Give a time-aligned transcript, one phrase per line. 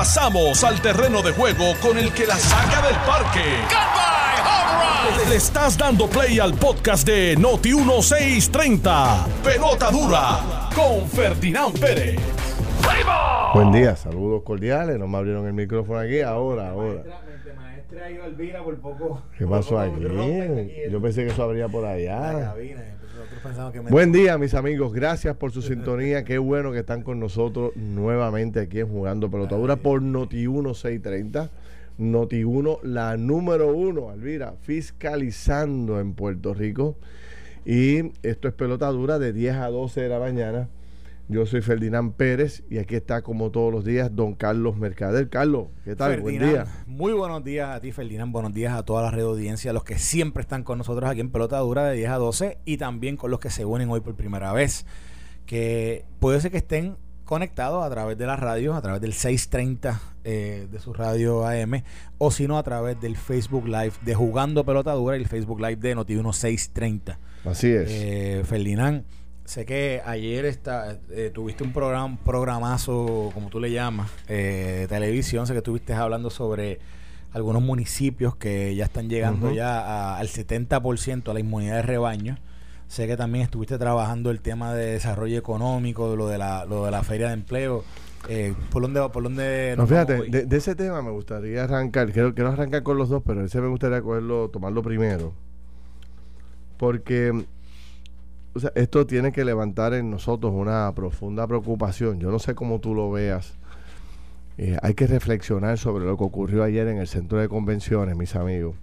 [0.00, 3.44] Pasamos al terreno de juego con el que la saca del parque.
[5.28, 9.26] Le estás dando play al podcast de Noti 1630.
[9.44, 12.18] Pelota dura con Ferdinand Pérez.
[13.52, 14.98] Buen día, saludos cordiales.
[14.98, 16.22] No me abrieron el micrófono aquí.
[16.22, 17.02] Ahora, ahora.
[19.36, 20.00] ¿Qué pasó aquí?
[20.90, 22.54] Yo pensé que eso abría por allá.
[23.90, 24.92] Buen día, mis amigos.
[24.92, 26.24] Gracias por su sintonía.
[26.24, 31.50] Qué bueno que están con nosotros nuevamente aquí en Jugando Pelotadura por Noti 1630.
[31.98, 36.96] Noti 1, la número uno, Alvira, fiscalizando en Puerto Rico.
[37.66, 40.68] Y esto es Pelotadura de 10 a 12 de la mañana
[41.30, 45.28] yo soy Ferdinand Pérez y aquí está como todos los días don Carlos Mercader.
[45.28, 46.20] Carlos, ¿qué tal?
[46.20, 46.66] Buen día.
[46.86, 48.32] Muy buenos días a ti, Ferdinand.
[48.32, 51.30] Buenos días a toda la red audiencia, los que siempre están con nosotros aquí en
[51.30, 54.16] Pelota Dura de 10 a 12 y también con los que se unen hoy por
[54.16, 54.86] primera vez.
[55.46, 60.00] Que puede ser que estén conectados a través de la radio, a través del 630
[60.24, 61.84] eh, de su radio AM,
[62.18, 65.60] o si no, a través del Facebook Live de Jugando Pelota Dura y el Facebook
[65.60, 67.20] Live de Noti 630.
[67.44, 67.88] Así es.
[67.88, 69.04] Eh, Ferdinand.
[69.50, 74.86] Sé que ayer está, eh, tuviste un programa, programazo, como tú le llamas, eh, de
[74.86, 75.44] televisión.
[75.44, 76.78] Sé que estuviste hablando sobre
[77.32, 82.38] algunos municipios que ya están llegando ya al 70% a la inmunidad de rebaño.
[82.86, 86.92] Sé que también estuviste trabajando el tema de desarrollo económico, lo de la, lo de
[86.92, 87.82] la feria de empleo.
[88.28, 92.12] Eh, ¿Por dónde por dónde no, fíjate, de, ese tema me gustaría arrancar.
[92.12, 95.34] Quiero, quiero arrancar con los dos, pero ese me gustaría cogerlo, tomarlo primero.
[96.76, 97.46] Porque
[98.54, 102.18] o sea, esto tiene que levantar en nosotros una profunda preocupación.
[102.18, 103.54] Yo no sé cómo tú lo veas.
[104.58, 108.34] Eh, hay que reflexionar sobre lo que ocurrió ayer en el centro de convenciones, mis
[108.34, 108.76] amigos.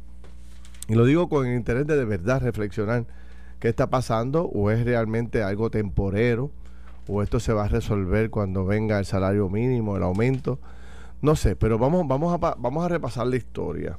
[0.87, 3.05] Y lo digo con el interés de de verdad reflexionar
[3.59, 6.49] qué está pasando o es realmente algo temporero
[7.07, 10.59] o esto se va a resolver cuando venga el salario mínimo, el aumento.
[11.21, 13.97] No sé, pero vamos, vamos, a, vamos a repasar la historia.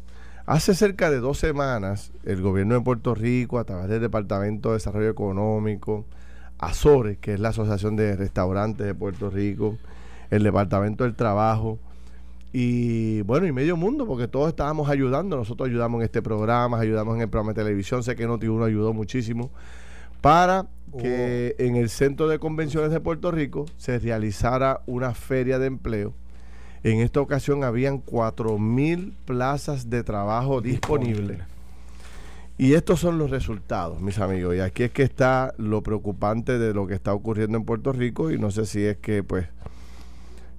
[0.49, 4.77] Hace cerca de dos semanas, el gobierno de Puerto Rico, a través del Departamento de
[4.77, 6.07] Desarrollo Económico,
[6.57, 9.77] Azores, que es la Asociación de Restaurantes de Puerto Rico,
[10.31, 11.79] el Departamento del Trabajo,
[12.51, 15.37] y bueno, y medio mundo, porque todos estábamos ayudando.
[15.37, 18.03] Nosotros ayudamos en este programa, ayudamos en el programa de televisión.
[18.03, 19.51] Sé que Noti1 ayudó muchísimo
[20.23, 20.67] para
[20.99, 26.15] que en el Centro de Convenciones de Puerto Rico se realizara una feria de empleo
[26.83, 31.41] en esta ocasión habían 4.000 plazas de trabajo disponibles.
[32.57, 34.57] Y estos son los resultados, mis amigos.
[34.57, 38.33] Y aquí es que está lo preocupante de lo que está ocurriendo en Puerto Rico.
[38.33, 39.47] Y no sé si es que, pues,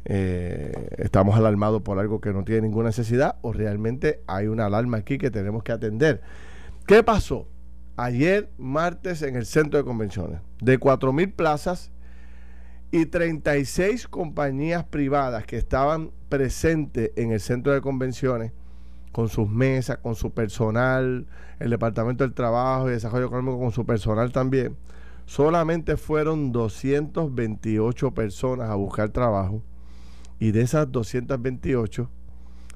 [0.06, 4.98] eh, estamos alarmados por algo que no tiene ninguna necesidad o realmente hay una alarma
[4.98, 6.22] aquí que tenemos que atender.
[6.88, 7.48] ¿Qué pasó?
[7.98, 11.92] Ayer, martes, en el centro de convenciones, de 4.000 plazas,
[12.92, 18.52] y 36 compañías privadas que estaban presentes en el centro de convenciones
[19.12, 21.28] con sus mesas, con su personal,
[21.60, 24.76] el Departamento del Trabajo y Desarrollo Económico con su personal también,
[25.26, 29.62] solamente fueron 228 personas a buscar trabajo
[30.40, 32.10] y de esas 228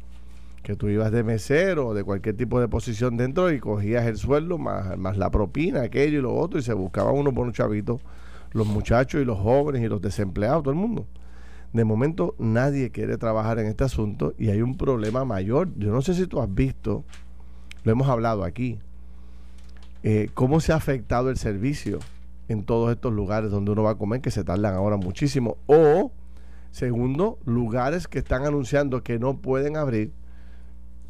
[0.62, 4.16] que tú ibas de mesero o de cualquier tipo de posición dentro y cogías el
[4.16, 8.00] sueldo más, más la propina, aquello y lo otro, y se buscaban unos buenos chavitos,
[8.52, 11.06] los muchachos y los jóvenes y los desempleados, todo el mundo.
[11.74, 15.70] De momento nadie quiere trabajar en este asunto y hay un problema mayor.
[15.76, 17.04] Yo no sé si tú has visto
[17.84, 18.78] lo hemos hablado aquí,
[20.02, 22.00] eh, cómo se ha afectado el servicio
[22.48, 25.56] en todos estos lugares donde uno va a comer, que se tardan ahora muchísimo.
[25.66, 26.12] O,
[26.70, 30.12] segundo, lugares que están anunciando que no pueden abrir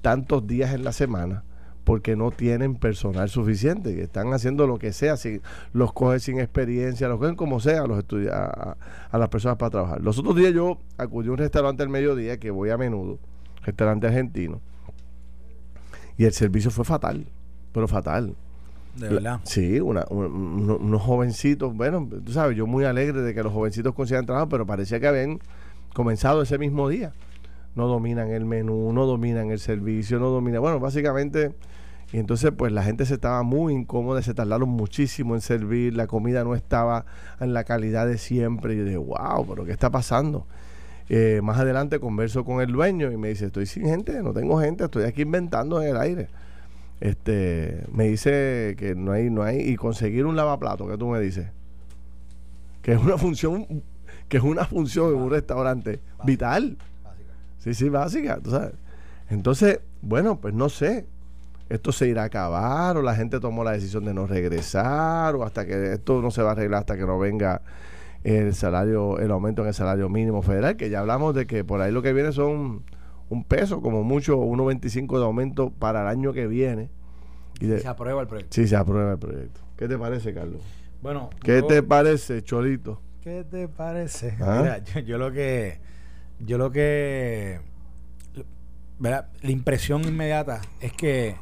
[0.02, 1.44] tantos días en la semana
[1.84, 5.40] porque no tienen personal suficiente y están haciendo lo que sea, si
[5.72, 8.76] los cogen sin experiencia, los cogen como sea los a,
[9.10, 10.00] a, las personas para trabajar.
[10.00, 13.18] Los otros días yo acudí a un restaurante al mediodía que voy a menudo,
[13.62, 14.60] restaurante argentino,
[16.16, 17.26] y el servicio fue fatal,
[17.72, 18.34] pero fatal.
[18.96, 19.40] de verdad.
[19.44, 24.48] Sí, unos jovencitos, bueno, tú sabes, yo muy alegre de que los jovencitos consigan trabajo,
[24.48, 25.40] pero parecía que habían
[25.92, 27.12] comenzado ese mismo día.
[27.74, 31.54] No dominan el menú, no dominan el servicio, no dominan, bueno, básicamente,
[32.12, 36.06] y entonces pues la gente se estaba muy incómoda, se tardaron muchísimo en servir, la
[36.06, 37.04] comida no estaba
[37.40, 40.46] en la calidad de siempre, y yo dije, wow, pero ¿qué está pasando?
[41.08, 44.58] Eh, más adelante converso con el dueño y me dice, estoy sin gente, no tengo
[44.60, 46.28] gente, estoy aquí inventando en el aire.
[47.00, 51.20] Este, me dice que no hay, no hay, y conseguir un lavaplato, que tú me
[51.20, 51.48] dices,
[52.80, 53.82] que es una función,
[54.28, 56.78] que es una función en un restaurante vital.
[57.58, 58.72] Sí, sí, básica, tú sabes.
[59.28, 61.06] Entonces, bueno, pues no sé.
[61.70, 65.44] Esto se irá a acabar, o la gente tomó la decisión de no regresar, o
[65.44, 67.62] hasta que esto no se va a arreglar hasta que no venga
[68.24, 71.82] el salario, el aumento en el salario mínimo federal, que ya hablamos de que por
[71.82, 72.82] ahí lo que viene son
[73.28, 76.90] un peso, como mucho, 1.25 de aumento para el año que viene.
[77.60, 78.54] Y se aprueba el proyecto.
[78.54, 79.60] Sí, se aprueba el proyecto.
[79.76, 80.62] ¿Qué te parece, Carlos?
[81.02, 83.00] Bueno, ¿qué te parece, Cholito?
[83.22, 84.36] ¿Qué te parece?
[84.40, 84.60] ¿Ah?
[84.62, 85.78] Mira, yo, lo que,
[86.40, 87.60] yo lo que,
[88.98, 89.28] ¿verdad?
[89.42, 91.36] la impresión inmediata es que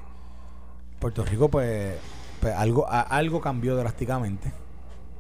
[0.99, 1.95] Puerto Rico, pues,
[2.41, 4.53] pues algo, algo cambió drásticamente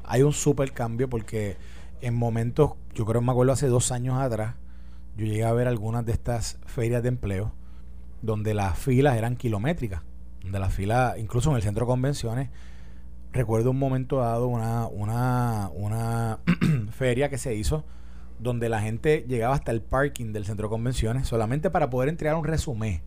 [0.04, 1.56] hay un super cambio porque
[2.00, 4.56] en momentos, yo creo que me acuerdo hace dos años atrás,
[5.16, 7.52] yo llegué a ver algunas de estas ferias de empleo
[8.22, 10.02] donde las filas eran kilométricas,
[10.42, 12.50] donde las filas, incluso en el centro de convenciones,
[13.32, 16.38] recuerdo un momento dado una, una, una
[16.90, 17.84] feria que se hizo
[18.38, 22.36] donde la gente llegaba hasta el parking del centro de convenciones solamente para poder entregar
[22.36, 23.00] un resumen.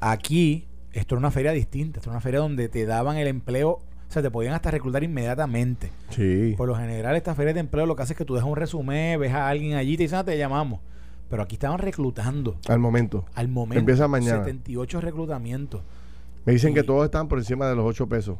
[0.00, 3.80] Aquí, esto era una feria distinta, esto era una feria donde te daban el empleo
[4.12, 5.90] sea, te podían hasta reclutar inmediatamente.
[6.10, 6.54] Sí.
[6.56, 8.56] Por lo general, estas ferias de empleo lo que hace es que tú dejas un
[8.56, 10.80] resumen, ves a alguien allí y te dicen, ah, te llamamos.
[11.28, 12.56] Pero aquí estaban reclutando.
[12.68, 13.24] Al momento.
[13.34, 13.80] Al momento.
[13.80, 14.44] Empieza mañana.
[14.44, 15.82] 78 reclutamientos.
[16.44, 18.38] Me dicen que todos están por encima de los 8 pesos.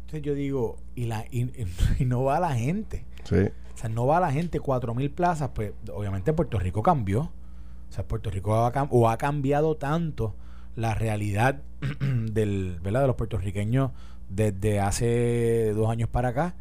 [0.00, 3.04] Entonces yo digo, y, la, y, no va la gente.
[3.24, 3.36] Sí.
[3.36, 7.20] O sea, no va la gente, 4 mil plazas, pues obviamente Puerto Rico cambió.
[7.22, 10.34] O sea, Puerto Rico ha, o ha cambiado tanto
[10.76, 11.62] la realidad
[12.00, 13.02] del, ¿verdad?
[13.02, 13.92] de los puertorriqueños
[14.34, 16.54] desde hace dos años para acá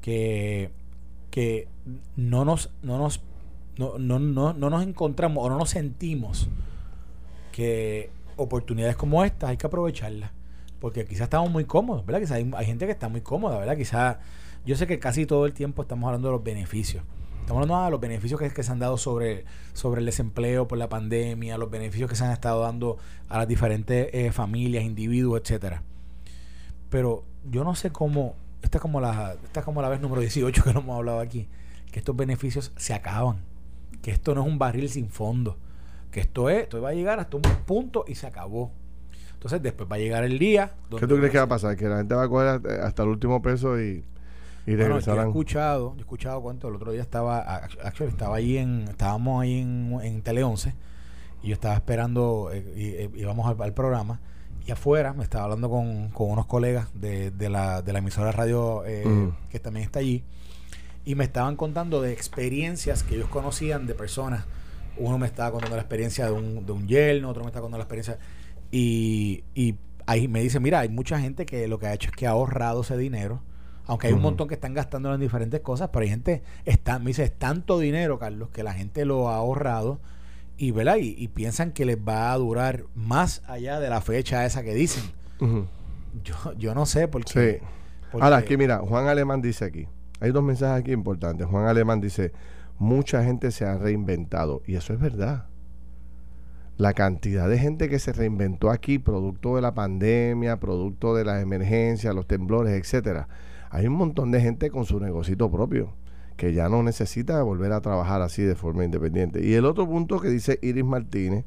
[0.00, 0.70] que,
[1.30, 1.68] que
[2.16, 3.22] no nos, no nos
[3.78, 6.48] no, no, no, no nos encontramos o no nos sentimos
[7.52, 10.30] que oportunidades como estas hay que aprovecharlas.
[10.80, 12.20] Porque quizás estamos muy cómodos, ¿verdad?
[12.20, 13.76] Quizás hay, hay, gente que está muy cómoda, ¿verdad?
[13.76, 14.18] Quizás,
[14.64, 17.02] yo sé que casi todo el tiempo estamos hablando de los beneficios.
[17.40, 20.78] Estamos hablando de los beneficios que, que, se han dado sobre, sobre el desempleo por
[20.78, 22.98] la pandemia, los beneficios que se han estado dando
[23.28, 25.82] a las diferentes eh, familias, individuos, etcétera.
[26.96, 30.64] Pero yo no sé cómo, esta es como la, esta como la vez número 18
[30.64, 31.46] que no hemos hablado aquí,
[31.92, 33.42] que estos beneficios se acaban,
[34.00, 35.58] que esto no es un barril sin fondo,
[36.10, 38.72] que esto es, esto va a llegar hasta un punto y se acabó.
[39.34, 40.72] Entonces después va a llegar el día.
[40.88, 41.76] ¿Qué tú crees que va a pasar?
[41.76, 44.02] Que la gente va a coger hasta el último peso y,
[44.66, 47.40] y bueno, yo he escuchado, yo he escuchado cuánto, el otro día estaba,
[47.84, 50.72] actually, estaba ahí en, estábamos ahí en, en Tele 11
[51.42, 54.18] y yo estaba esperando, eh, y, íbamos al programa
[54.66, 58.84] y afuera me estaba hablando con, unos colegas de, la, de la emisora de radio
[58.84, 59.48] eh, mm.
[59.48, 60.24] que también está allí
[61.06, 64.44] y me estaban contando de experiencias que ellos conocían de personas.
[64.98, 67.78] Uno me estaba contando la experiencia de un, de un yerno, otro me estaba contando
[67.78, 68.18] la experiencia.
[68.72, 69.76] Y, y
[70.06, 72.30] ahí me dice, mira, hay mucha gente que lo que ha hecho es que ha
[72.30, 73.40] ahorrado ese dinero.
[73.86, 77.06] Aunque hay un montón que están gastando en diferentes cosas, pero hay gente, está, me
[77.06, 80.00] dice, es tanto dinero, Carlos, que la gente lo ha ahorrado
[80.56, 80.96] y, ¿verdad?
[80.98, 85.04] Y, piensan que les va a durar más allá de la fecha esa que dicen.
[86.24, 87.60] yo, yo no sé por qué.
[88.12, 89.86] Ahora, aquí mira, Juan Alemán dice aquí,
[90.20, 91.46] hay dos mensajes aquí importantes.
[91.46, 92.32] Juan Alemán dice,
[92.78, 95.46] mucha gente se ha reinventado y eso es verdad.
[96.78, 101.42] La cantidad de gente que se reinventó aquí, producto de la pandemia, producto de las
[101.42, 103.28] emergencias, los temblores, etcétera.
[103.70, 105.92] Hay un montón de gente con su negocito propio
[106.36, 109.44] que ya no necesita volver a trabajar así de forma independiente.
[109.44, 111.44] Y el otro punto que dice Iris Martínez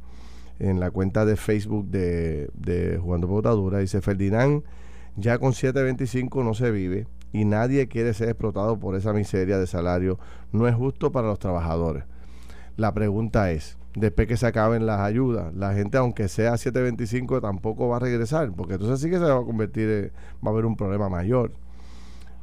[0.59, 4.63] en la cuenta de Facebook de, de Jugando Botadura, dice Ferdinand,
[5.15, 9.67] ya con 7.25 no se vive y nadie quiere ser explotado por esa miseria de
[9.67, 10.19] salario.
[10.51, 12.03] No es justo para los trabajadores.
[12.75, 17.87] La pregunta es, después que se acaben las ayudas, la gente aunque sea 7.25 tampoco
[17.87, 20.11] va a regresar, porque entonces sí que se va a convertir,
[20.45, 21.51] va a haber un problema mayor.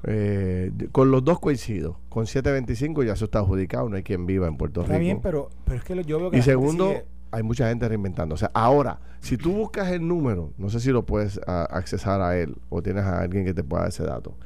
[0.09, 1.99] Eh, con los dos coincido.
[2.09, 4.93] Con 725 ya se está adjudicado, no hay quien viva en Puerto Rico.
[4.93, 6.39] Está bien, pero, pero es que yo veo que.
[6.39, 6.95] Y segundo,
[7.33, 8.37] hay mucha gente reinventando.
[8.37, 12.39] O sea, ahora, si tú buscas el número, no sé si lo puedes accesar a
[12.39, 14.37] él o tienes a alguien que te pueda dar ese dato.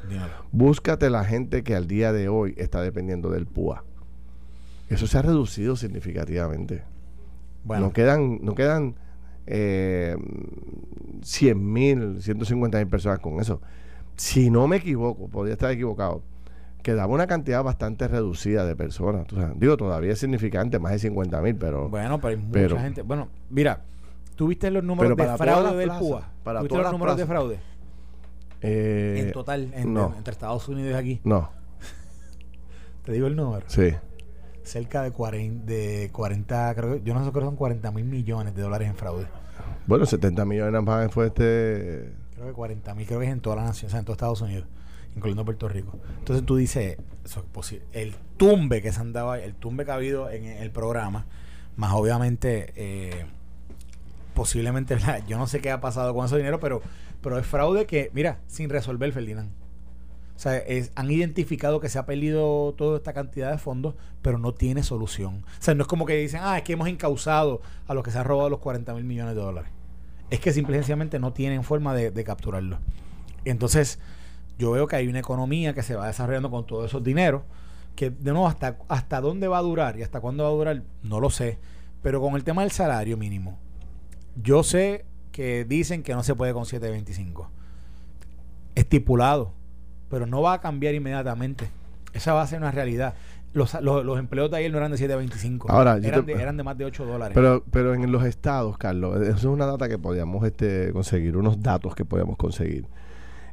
[0.51, 3.85] Búscate la gente que al día de hoy está dependiendo del PUA.
[4.89, 6.83] Eso se ha reducido significativamente.
[7.65, 7.87] Bueno.
[7.87, 8.97] No quedan, no quedan
[9.47, 10.17] eh,
[11.23, 13.61] 100 mil, 150 mil personas con eso
[14.21, 16.23] si no me equivoco, podría estar equivocado,
[16.83, 19.27] quedaba una cantidad bastante reducida de personas.
[19.57, 21.89] digo, todavía es significante, más de 50 mil, pero...
[21.89, 23.01] Bueno, pero hay mucha gente.
[23.01, 23.81] Bueno, mira,
[24.37, 26.33] ¿tuviste los números de fraude del PUA?
[26.45, 27.61] Para ¿Tuviste los números de fraude?
[28.61, 31.21] Eh, en total, entre Estados Unidos y aquí.
[31.25, 31.49] No.
[33.07, 33.65] ¿Te digo el número?
[33.69, 33.95] Sí.
[34.65, 38.55] Cerca de 40, de 40 creo yo no sé, creo que son 40 mil millones
[38.55, 39.27] de dólares en fraude.
[39.87, 42.20] Bueno, 70 millones más fue este...
[42.41, 44.15] Creo que 40 mil, creo que es en toda la nación, o sea, en todo
[44.15, 44.67] Estados Unidos,
[45.15, 45.99] incluyendo Puerto Rico.
[46.21, 47.83] Entonces tú dices, eso es.
[47.93, 51.27] El tumbe que se han dado, el tumbe que ha habido en el programa,
[51.77, 53.27] más obviamente, eh,
[54.33, 54.97] posiblemente,
[55.29, 56.81] yo no sé qué ha pasado con ese dinero, pero,
[57.21, 59.51] pero es fraude que, mira, sin resolver, Ferdinand.
[60.35, 60.63] O sea,
[60.95, 65.45] han identificado que se ha perdido toda esta cantidad de fondos, pero no tiene solución.
[65.45, 68.11] O sea, no es como que dicen, ah, es que hemos encausado a los que
[68.11, 69.71] se han robado los 40 mil millones de dólares.
[70.31, 72.79] Es que simplemente no tienen forma de, capturarlo.
[73.45, 73.99] Entonces,
[74.59, 77.43] yo veo que hay una economía que se va desarrollando con todos esos dineros,
[77.97, 80.83] que de nuevo, hasta, hasta dónde va a durar y hasta cuándo va a durar,
[81.03, 81.59] no lo sé.
[82.03, 83.59] Pero con el tema del salario mínimo,
[84.41, 87.51] yo sé que dicen que no se puede con 725.
[88.75, 89.61] Estipulado
[90.11, 91.71] pero no va a cambiar inmediatamente.
[92.13, 93.15] Esa va a ser una realidad.
[93.53, 95.65] Los, los, empleos de ayer no eran de 7.25.
[95.69, 97.35] Ahora, eran, de, eran de más de 8 dólares.
[97.35, 101.61] Pero, pero en los estados, Carlos, eso es una data que podíamos este, conseguir, unos
[101.61, 102.87] datos que podíamos conseguir.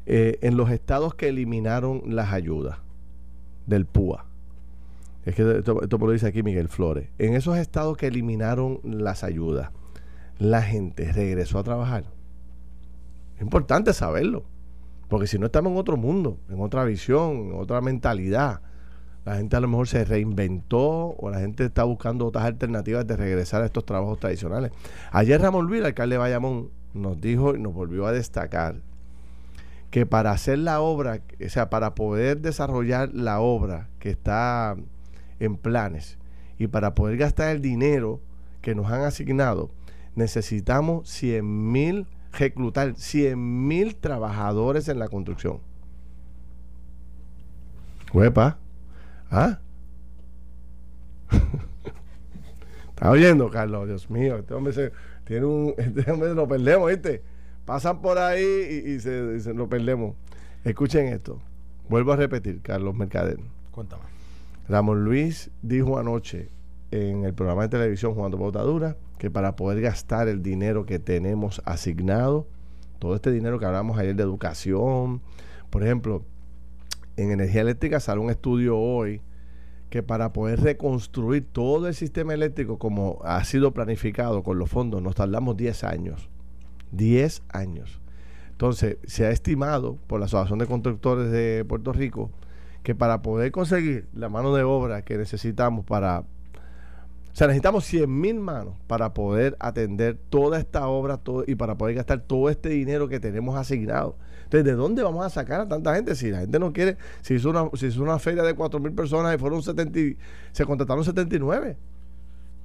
[0.05, 2.77] Eh, en los estados que eliminaron las ayudas
[3.65, 4.25] del PUA,
[5.25, 9.23] es que esto, esto lo dice aquí Miguel Flores, en esos estados que eliminaron las
[9.23, 9.71] ayudas,
[10.37, 12.05] la gente regresó a trabajar.
[13.35, 14.45] Es importante saberlo.
[15.07, 18.61] Porque si no estamos en otro mundo, en otra visión, en otra mentalidad.
[19.27, 23.17] La gente a lo mejor se reinventó o la gente está buscando otras alternativas de
[23.17, 24.71] regresar a estos trabajos tradicionales.
[25.11, 28.77] Ayer Ramón Luis, alcalde de Bayamón, nos dijo y nos volvió a destacar
[29.91, 34.77] que para hacer la obra, o sea, para poder desarrollar la obra que está
[35.41, 36.17] en planes
[36.57, 38.21] y para poder gastar el dinero
[38.61, 39.71] que nos han asignado,
[40.15, 45.59] necesitamos 100 mil reclutar 100 mil trabajadores en la construcción.
[48.13, 48.59] Huepa.
[49.29, 49.59] ¿Ah?
[52.89, 53.87] ¿Estás oyendo, Carlos?
[53.87, 54.91] Dios mío, este hombre se
[55.25, 55.73] tiene un.
[55.77, 57.21] Este hombre lo perdemos, ¿viste?
[57.65, 60.15] Pasan por ahí y, se, lo perdemos.
[60.63, 61.41] Escuchen esto.
[61.89, 63.39] Vuelvo a repetir, Carlos Mercader.
[63.71, 64.03] Cuéntame.
[64.69, 66.49] Ramón Luis dijo anoche
[66.91, 71.61] en el programa de televisión Jugando Botadura que para poder gastar el dinero que tenemos
[71.65, 72.47] asignado,
[72.99, 75.21] todo este dinero que hablamos ayer de educación,
[75.69, 76.23] por ejemplo,
[77.17, 79.21] en energía eléctrica sale un estudio hoy
[79.89, 85.01] que para poder reconstruir todo el sistema eléctrico como ha sido planificado con los fondos,
[85.01, 86.29] nos tardamos 10 años.
[86.91, 88.01] 10 años.
[88.51, 92.31] Entonces, se ha estimado por la Asociación de Constructores de Puerto Rico
[92.83, 96.23] que para poder conseguir la mano de obra que necesitamos para
[97.37, 101.77] o sea, necesitamos 100 mil manos para poder atender toda esta obra todo, y para
[101.77, 104.17] poder gastar todo este dinero que tenemos asignado.
[104.45, 106.15] Entonces, ¿de dónde vamos a sacar a tanta gente?
[106.15, 108.91] Si la gente no quiere, si hizo una, si hizo una feria de 4 mil
[108.91, 110.19] personas y fueron 70,
[110.51, 111.77] se contrataron 79.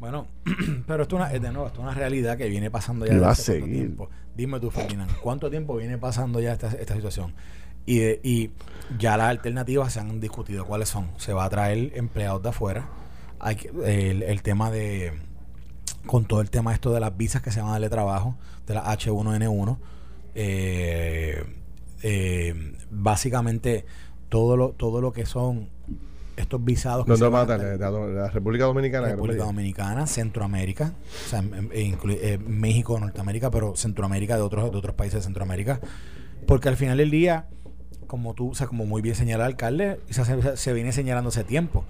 [0.00, 0.26] Bueno,
[0.86, 3.12] pero esto es una, de nuevo, esto es una realidad que viene pasando ya.
[3.12, 3.74] Y va a seguir.
[3.74, 4.08] Tiempo.
[4.34, 7.34] Dime tú, Ferdinand, ¿cuánto tiempo viene pasando ya esta, esta situación?
[7.84, 8.52] Y, y
[8.98, 10.64] ya las alternativas se han discutido.
[10.64, 11.10] ¿Cuáles son?
[11.18, 13.01] Se va a traer empleados de afuera
[13.42, 15.12] hay el, el, tema de
[16.06, 18.75] con todo el tema esto de las visas que se van a darle trabajo de
[18.75, 19.78] la H1N1
[20.34, 21.44] eh,
[22.02, 23.84] eh, básicamente
[24.28, 25.68] todo lo todo lo que son
[26.37, 30.92] estos visados que se van a la, República Dominicana República Dominicana Centroamérica
[31.26, 35.80] o sea, eh, México Norteamérica pero Centroamérica de otros de otros países de Centroamérica
[36.46, 37.49] porque al final del día
[38.06, 41.42] como tú o sea como muy bien señala el alcalde se, se viene señalando hace
[41.42, 41.84] tiempo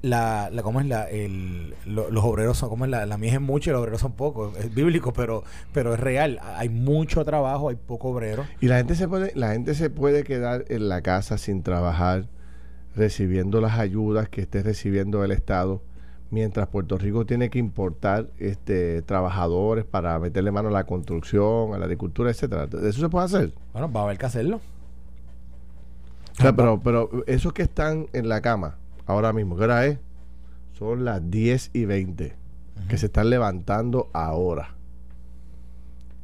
[0.00, 3.40] la, la cómo es la el, los obreros son como es la, la mía es
[3.40, 6.38] mucho y los obreros son pocos es bíblico pero pero es real.
[6.56, 8.44] Hay mucho trabajo hay poco obrero.
[8.60, 12.28] Y la gente se puede la gente se puede quedar en la casa sin trabajar
[12.94, 15.82] recibiendo las ayudas que esté recibiendo el estado
[16.30, 21.78] mientras Puerto Rico tiene que importar este trabajadores para meterle mano a la construcción a
[21.78, 22.68] la agricultura etcétera.
[22.84, 24.60] Eso se puede hacer bueno va a haber que hacerlo.
[26.40, 28.76] Pero pero esos que están en la cama
[29.08, 29.56] ahora mismo.
[29.56, 29.98] ¿Qué hora es?
[30.78, 32.36] Son las 10 y 20
[32.88, 34.76] que se están levantando ahora.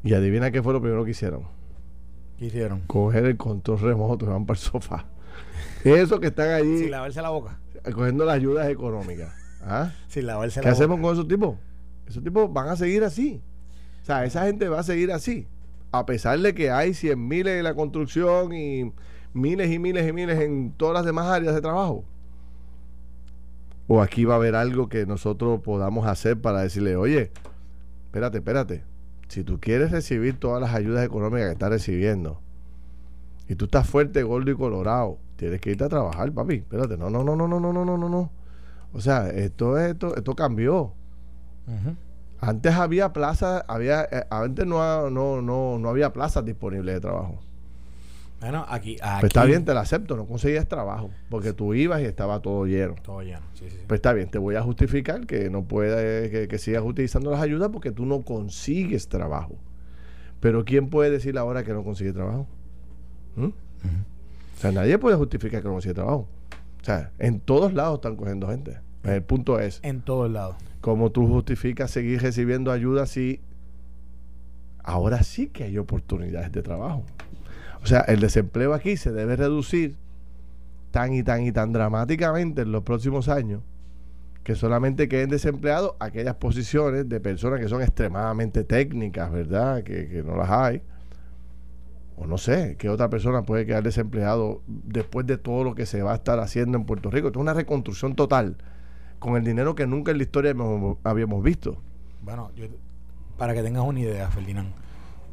[0.04, 1.48] Y adivina qué fue lo primero que hicieron.
[2.38, 2.80] ¿Qué hicieron?
[2.86, 5.06] Coger el control remoto y van para el sofá.
[5.84, 6.78] Eso que están allí.
[6.78, 7.58] Sin lavarse la boca.
[7.92, 9.34] Cogiendo las ayudas económicas.
[9.62, 9.92] ¿Ah?
[10.08, 11.56] Sin lavarse ¿Qué hacemos con esos tipos?
[12.06, 13.42] Esos tipos van a seguir así.
[14.02, 15.48] O sea, esa gente va a seguir así.
[15.90, 18.92] a pesar de que hay cien miles en la construcción y
[19.32, 22.04] miles y miles y miles en todas las demás áreas de trabajo?
[23.86, 27.30] ¿O aquí va a haber algo que nosotros podamos hacer para decirle, oye,
[28.06, 28.84] espérate, espérate,
[29.28, 32.40] si tú quieres recibir todas las ayudas económicas que estás recibiendo
[33.48, 36.56] y tú estás fuerte, gordo y colorado, tienes que irte a trabajar, papi.
[36.56, 38.30] Espérate, no, no, no, no, no, no, no, no, no.
[38.92, 40.94] O sea, esto, esto, esto cambió.
[42.40, 47.40] Antes había plazas, había, eh, antes no, no, no, no había plazas disponibles de trabajo.
[48.44, 52.04] Bueno, aquí, Pues está bien, te lo acepto, no conseguías trabajo, porque tú ibas y
[52.04, 52.94] estaba todo lleno.
[53.02, 53.78] Todo lleno, sí, sí.
[53.86, 57.40] Pues está bien, te voy a justificar que no puedes, que, que, sigas utilizando las
[57.40, 59.56] ayudas porque tú no consigues trabajo.
[60.40, 62.46] Pero ¿quién puede decir ahora que no consigue trabajo?
[63.36, 63.46] ¿Mm?
[63.46, 66.28] O sea, nadie puede justificar que no consigue trabajo.
[66.82, 68.78] O sea, en todos lados están cogiendo gente.
[69.04, 69.80] El punto es...
[69.82, 70.56] En todos lados.
[70.82, 73.40] ¿Cómo tú justificas seguir recibiendo ayuda si
[74.82, 77.06] ahora sí que hay oportunidades de trabajo?
[77.84, 79.98] O sea, el desempleo aquí se debe reducir
[80.90, 83.60] tan y tan y tan dramáticamente en los próximos años
[84.42, 89.82] que solamente queden desempleados aquellas posiciones de personas que son extremadamente técnicas, ¿verdad?
[89.82, 90.82] Que, que no las hay.
[92.16, 96.02] O no sé, ¿qué otra persona puede quedar desempleado después de todo lo que se
[96.02, 97.26] va a estar haciendo en Puerto Rico?
[97.26, 98.56] Esto es una reconstrucción total
[99.18, 100.54] con el dinero que nunca en la historia
[101.02, 101.82] habíamos visto.
[102.22, 102.64] Bueno, yo,
[103.36, 104.72] para que tengas una idea, Ferdinand,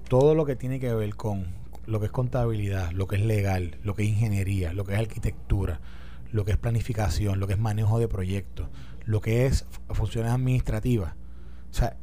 [0.09, 1.60] todo lo que tiene que ver con
[1.91, 4.99] lo que es contabilidad, lo que es legal, lo que es ingeniería, lo que es
[4.99, 5.79] arquitectura,
[6.31, 8.69] lo que es planificación, lo que es manejo de proyectos,
[9.05, 11.13] lo que es funciones administrativas.
[11.69, 11.97] O sea,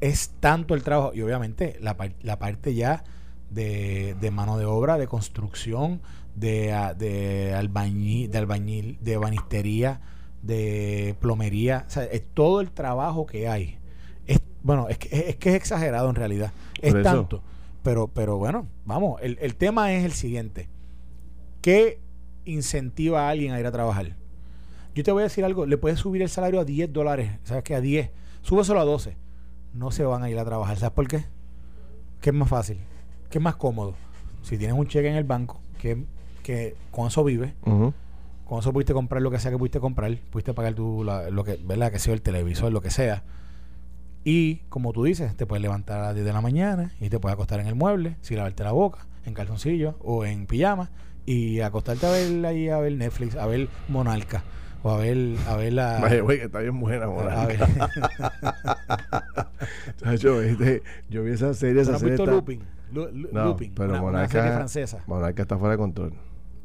[0.00, 3.04] es tanto el trabajo y obviamente la, la parte ya
[3.50, 6.00] de, de, mano de obra, de construcción,
[6.36, 10.00] de, de albañil, de albañil, de banistería,
[10.42, 13.78] de plomería, o sea, es todo el trabajo que hay.
[14.26, 16.52] Es, bueno, es que es, que es exagerado en realidad.
[16.80, 17.42] Es tanto.
[17.82, 20.68] Pero, pero bueno, vamos, el, el tema es el siguiente.
[21.62, 22.00] ¿Qué
[22.44, 24.16] incentiva a alguien a ir a trabajar?
[24.94, 27.62] Yo te voy a decir algo, le puedes subir el salario a 10 dólares, ¿sabes
[27.62, 27.74] qué?
[27.74, 28.10] A 10,
[28.42, 29.16] súbeselo a 12.
[29.72, 31.24] No se van a ir a trabajar, ¿sabes por qué?
[32.20, 32.78] ¿Qué es más fácil?
[33.30, 33.94] ¿Qué es más cómodo?
[34.42, 36.04] Si tienes un cheque en el banco, que,
[36.42, 37.52] que con eso vives,
[38.44, 41.44] con eso pudiste comprar lo que sea que pudiste comprar, pudiste pagar tu, la, lo
[41.44, 41.92] que, ¿verdad?
[41.92, 43.22] Que sea el televisor, lo que sea
[44.24, 47.18] y como tú dices, te puedes levantar a las 10 de la mañana y te
[47.18, 50.90] puedes acostar en el mueble, sin lavarte la boca, en calzoncillo o en pijama,
[51.26, 54.42] y acostarte a ver ahí a ver Netflix, a ver Monarca.
[54.82, 56.00] O a ver, a ver la.
[56.22, 57.68] Güey, que está bien buena, Monarca.
[60.18, 60.42] yo,
[61.10, 61.82] yo vi esa serie.
[61.82, 62.62] Esa ¿No has visto Looping?
[62.90, 63.74] no, Looping.
[63.74, 65.04] Pero una, Monarca, una serie francesa.
[65.06, 66.14] Monarca está fuera de control.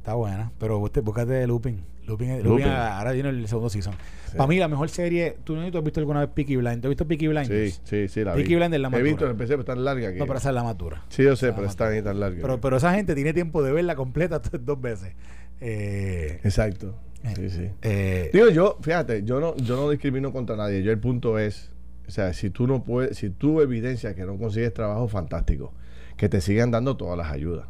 [0.05, 1.83] Está buena, pero usted búscate de Looping.
[2.05, 2.67] Looping, Looping.
[2.67, 3.95] ahora viene el segundo season.
[4.37, 5.35] Para mí, la mejor serie.
[5.43, 6.79] ¿Tú no has visto alguna vez Peaky Blind?
[6.79, 7.47] ¿Tú has visto Peaky Blind?
[7.47, 8.55] Sí, sí, sí, la Peaky vi.
[8.57, 8.99] Blind es la matura.
[8.99, 10.19] He visto, empecé, pero tan larga que.
[10.19, 11.03] No, pero esa es la matura.
[11.09, 12.37] Sí, yo sé, pero está ahí tan larga.
[12.39, 15.15] Pero, pero esa gente tiene tiempo de verla completa dos veces.
[15.59, 16.93] Eh, Exacto.
[17.23, 17.71] Eh, sí, sí.
[17.81, 20.83] Eh, Digo, yo, fíjate, yo no, yo no discrimino contra nadie.
[20.83, 21.71] Yo el punto es.
[22.07, 25.73] O sea, si tú no puedes, si tú evidencias que no consigues trabajo, fantástico.
[26.15, 27.65] Que te sigan dando todas las ayudas.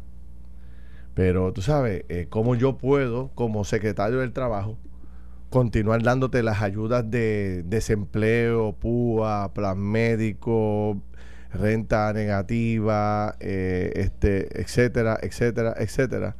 [1.16, 4.76] Pero tú sabes, eh, cómo yo puedo, como secretario del trabajo,
[5.48, 11.00] continuar dándote las ayudas de desempleo, PUA, plan médico,
[11.54, 16.36] renta negativa, eh, este, etcétera, etcétera, etcétera.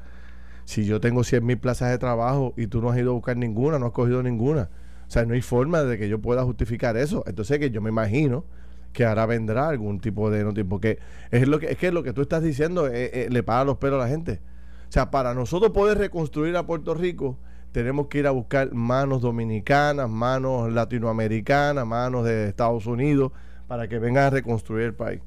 [0.66, 3.38] Si yo tengo 100 mil plazas de trabajo y tú no has ido a buscar
[3.38, 4.68] ninguna, no has cogido ninguna.
[5.08, 7.24] O sea, no hay forma de que yo pueda justificar eso.
[7.26, 8.44] Entonces que yo me imagino
[8.92, 10.68] que ahora vendrá algún tipo de noticia.
[10.68, 10.98] Porque
[11.30, 13.78] es lo que, es que lo que tú estás diciendo eh, eh, le paga los
[13.78, 14.42] pelos a la gente.
[14.88, 17.36] O sea, para nosotros poder reconstruir a Puerto Rico,
[17.72, 23.32] tenemos que ir a buscar manos dominicanas, manos latinoamericanas, manos de Estados Unidos,
[23.68, 25.20] para que vengan a reconstruir el país.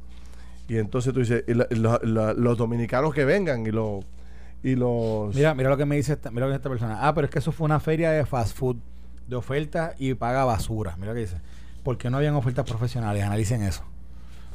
[0.67, 4.05] Y entonces tú dices, los dominicanos que vengan y los...
[4.61, 7.07] Y los mira, mira lo que me dice esta, mira lo que esta persona.
[7.07, 8.77] Ah, pero es que eso fue una feria de fast food,
[9.27, 10.95] de ofertas y paga basura.
[10.97, 11.37] Mira lo que dice.
[11.83, 13.23] ¿Por qué no habían ofertas profesionales?
[13.23, 13.83] Analicen eso.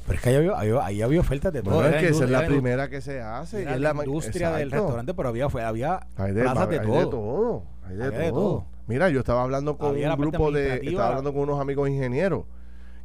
[0.07, 1.87] Pero es que ahí había, había, había ofertas de todo.
[1.87, 3.63] es que esa es la primera que se hace.
[3.63, 7.65] y es la, industria del restaurante, pero había, había hay de, plazas de, todo.
[7.87, 8.67] Hay de todo.
[8.87, 10.77] Mira, yo estaba hablando con un grupo de.
[10.77, 12.45] Estaba hablando con unos amigos ingenieros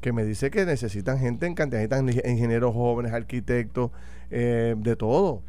[0.01, 3.91] que me dice que necesitan gente en cantidad, necesitan ingenieros jóvenes, arquitectos,
[4.31, 5.41] eh, de todo.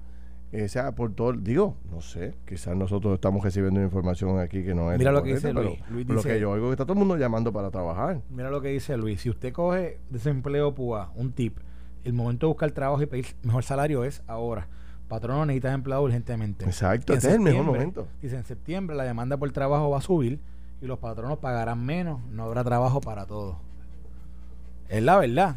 [0.53, 4.91] O sea, por todo, digo, no sé, quizás nosotros estamos recibiendo información aquí que no
[4.91, 4.99] es.
[4.99, 5.79] Mira lo que dice Luis.
[6.09, 8.21] lo que yo oigo que está todo el mundo llamando para trabajar.
[8.31, 9.21] Mira lo que dice Luis.
[9.21, 11.59] Si usted coge desempleo PUA, un tip,
[12.03, 14.67] el momento de buscar trabajo y pedir mejor salario es ahora.
[15.07, 16.65] Patrono necesita empleado urgentemente.
[16.65, 18.09] Exacto, este es el mejor momento.
[18.21, 20.41] Dice, en septiembre la demanda por trabajo va a subir
[20.81, 23.57] y los patronos pagarán menos, no habrá trabajo para todos.
[24.89, 25.57] Es la verdad.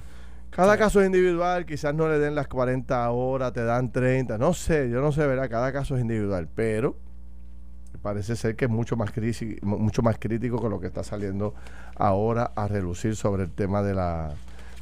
[0.55, 4.53] Cada caso es individual, quizás no le den las 40 horas, te dan 30, no
[4.53, 5.49] sé, yo no sé, ¿verdad?
[5.49, 6.95] Cada caso es individual, pero
[8.03, 9.11] parece ser que es mucho más,
[9.63, 11.55] mucho más crítico con lo que está saliendo
[11.95, 14.33] ahora a relucir sobre el tema de, la,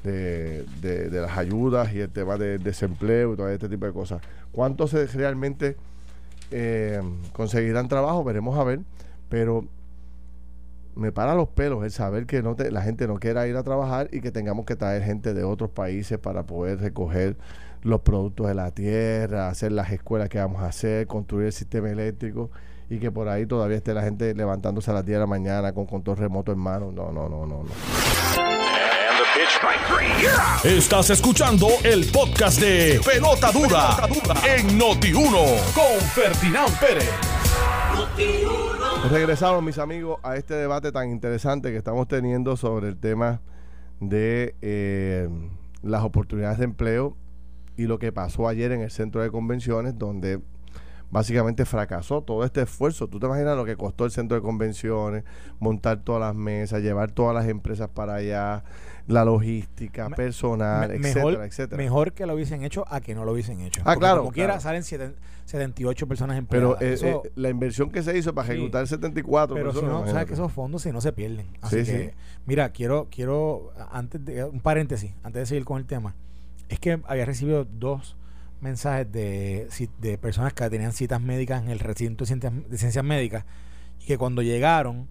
[0.04, 4.22] de, las ayudas y el tema del desempleo y todo este tipo de cosas.
[4.52, 5.78] ¿Cuántos realmente
[6.50, 8.24] eh, conseguirán trabajo?
[8.26, 8.82] Veremos a ver,
[9.30, 9.66] pero
[10.95, 14.10] me para los pelos el saber que no la gente no quiera ir a trabajar
[14.12, 17.38] y que tengamos que traer gente de otros países para poder recoger
[17.84, 21.89] los productos de la tierra, hacer las escuelas que vamos a hacer, construir el sistema
[21.89, 22.51] eléctrico
[22.89, 25.73] y que por ahí todavía esté la gente levantándose a las 10 de la mañana
[25.73, 26.91] con control remoto en mano.
[26.91, 27.69] No, no, no, no, no.
[30.63, 34.08] Estás escuchando el podcast de Pelota Dura,
[34.45, 37.10] en Noti1 con Ferdinand Pérez.
[39.10, 43.42] Regresamos, mis amigos, a este debate tan interesante que estamos teniendo sobre el tema
[44.00, 45.28] de eh,
[45.82, 47.18] las oportunidades de empleo
[47.76, 50.40] y lo que pasó ayer en el centro de convenciones, donde
[51.10, 53.08] básicamente fracasó todo este esfuerzo.
[53.08, 55.24] Tú te imaginas lo que costó el centro de convenciones,
[55.60, 58.64] montar todas las mesas, llevar todas las empresas para allá,
[59.12, 61.78] la logística, personal, etcétera, etcétera.
[61.78, 63.82] Mejor que lo hubiesen hecho a que no lo hubiesen hecho.
[63.86, 64.21] Ah, claro.
[64.21, 66.78] Como quiera, salen 78 personas empleadas.
[66.80, 70.26] Pero eh, eh, la inversión que se hizo para ejecutar 74 Pero si no, sabes
[70.26, 71.47] que esos fondos si no se pierden.
[71.62, 72.13] Así que,
[72.45, 76.15] mira, quiero, quiero, antes de, un paréntesis, antes de seguir con el tema,
[76.69, 78.15] es que había recibido dos
[78.62, 79.67] mensajes de,
[80.00, 83.43] de personas que tenían citas médicas en el recinto de ciencias, médicas
[84.00, 85.08] y que cuando llegaron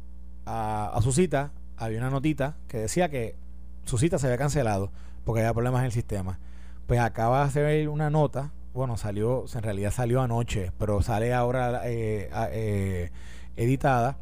[0.46, 3.36] a, su cita había una notita que decía que
[3.84, 4.90] su cita se había cancelado
[5.24, 6.38] porque había problemas en el sistema.
[6.86, 11.82] Pues acaba de hacer una nota, bueno, salió, en realidad salió anoche, pero sale ahora
[11.84, 13.10] eh, eh,
[13.56, 14.18] editada,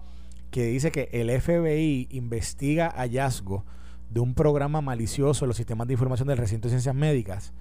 [0.51, 3.65] que dice que el FBI investiga hallazgo
[4.11, 7.53] de un programa malicioso en los sistemas de información del recinto de ciencias médicas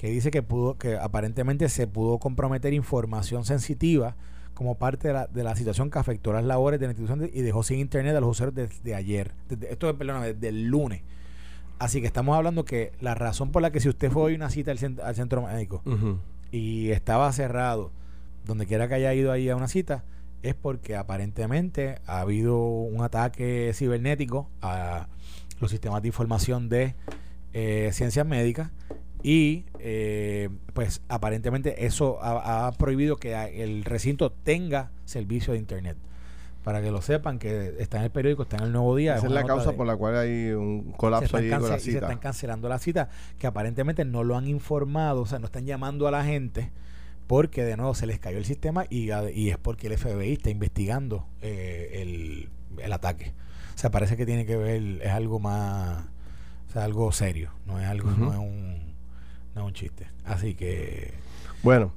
[0.00, 4.16] que dice que pudo, que aparentemente se pudo comprometer información sensitiva
[4.54, 7.42] como parte de la, de la situación que afectó las labores de la institución y
[7.42, 9.34] dejó sin internet a los usuarios desde ayer.
[9.68, 11.02] esto es, perdón, desde el lunes.
[11.80, 14.50] Así que estamos hablando que la razón por la que si usted fue hoy una
[14.50, 15.82] cita al, centro, médico
[16.52, 17.90] y estaba cerrado,
[18.44, 20.04] donde quiera que haya ido ahí a una cita,
[20.42, 25.08] es porque aparentemente ha habido un ataque cibernético a
[25.58, 26.96] los sistemas de información de
[27.54, 28.70] eh, ciencias médicas
[29.22, 35.96] y eh, pues aparentemente eso ha, prohibido que el recinto tenga servicio de internet.
[36.64, 39.16] Para que lo sepan, que está en el periódico, está en el nuevo día.
[39.16, 41.90] Esa es la causa por la cual hay un colapso ahí con la cita.
[41.90, 45.46] Y se están cancelando la cita, que aparentemente no lo han informado, o sea, no
[45.46, 46.70] están llamando a la gente
[47.26, 50.50] porque de nuevo se les cayó el sistema y, y es porque el FBI está
[50.50, 52.48] investigando eh, el,
[52.82, 53.32] el ataque.
[53.74, 56.04] O sea, parece que tiene que ver, es algo más,
[56.68, 58.90] o sea, algo serio, no es algo, no es un
[59.54, 60.06] no es un chiste.
[60.24, 61.14] Así que.
[61.62, 61.92] Bueno,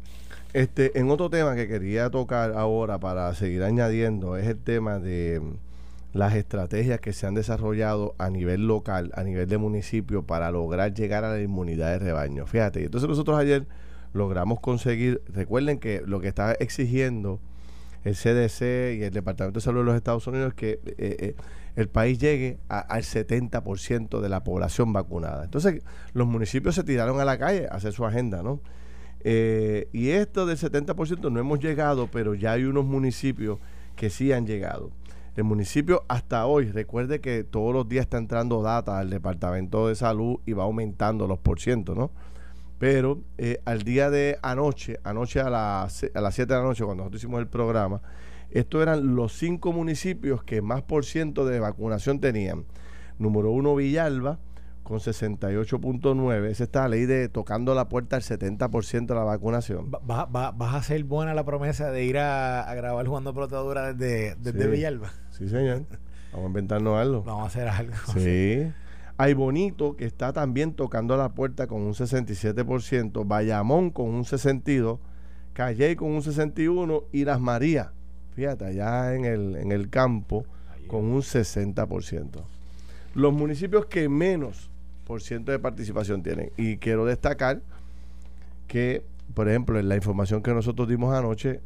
[0.53, 5.39] este, en otro tema que quería tocar ahora para seguir añadiendo es el tema de
[5.41, 10.51] mm, las estrategias que se han desarrollado a nivel local, a nivel de municipio, para
[10.51, 12.45] lograr llegar a la inmunidad de rebaño.
[12.45, 13.65] Fíjate, entonces nosotros ayer
[14.13, 17.39] logramos conseguir, recuerden que lo que está exigiendo
[18.03, 21.35] el CDC y el Departamento de Salud de los Estados Unidos es que eh, eh,
[21.75, 25.45] el país llegue al 70% de la población vacunada.
[25.45, 25.81] Entonces,
[26.13, 28.59] los municipios se tiraron a la calle a hacer su agenda, ¿no?
[29.23, 33.59] Eh, y esto del 70% no hemos llegado, pero ya hay unos municipios
[33.95, 34.91] que sí han llegado.
[35.35, 39.95] El municipio hasta hoy, recuerde que todos los días está entrando data al Departamento de
[39.95, 42.11] Salud y va aumentando los por ciento, ¿no?
[42.77, 46.83] Pero eh, al día de anoche, anoche a las, a las 7 de la noche,
[46.83, 48.01] cuando nosotros hicimos el programa,
[48.51, 52.65] estos eran los cinco municipios que más por ciento de vacunación tenían.
[53.17, 54.37] Número uno, Villalba,
[54.83, 56.45] con 68.9.
[56.45, 59.91] Esa está la ley de tocando la puerta al 70% de la vacunación.
[59.91, 64.67] Va, ¿Vas a ser buena la promesa de ir a, grabar jugando pelotadura desde, desde
[64.67, 65.11] Villalba?
[65.31, 65.83] Sí, señor.
[66.31, 67.23] Vamos a inventarnos algo.
[67.23, 67.95] Vamos a hacer algo.
[68.17, 68.71] Sí.
[69.17, 73.25] Hay Bonito, que está también tocando la puerta con un 67%.
[73.25, 74.99] Bayamón con un 62%.
[75.53, 77.05] Calle con un 61%.
[77.11, 77.89] Y Las Marías
[78.33, 80.45] fíjate, allá en el, en el campo,
[80.87, 82.43] con un 60%.
[83.15, 84.69] Los municipios que menos
[85.05, 87.61] de participación tienen, y quiero destacar
[88.67, 91.61] que, por ejemplo, en la información que nosotros dimos anoche,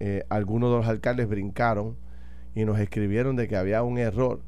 [0.00, 1.96] eh, algunos de los alcaldes brincaron
[2.54, 4.40] y nos escribieron de que había un error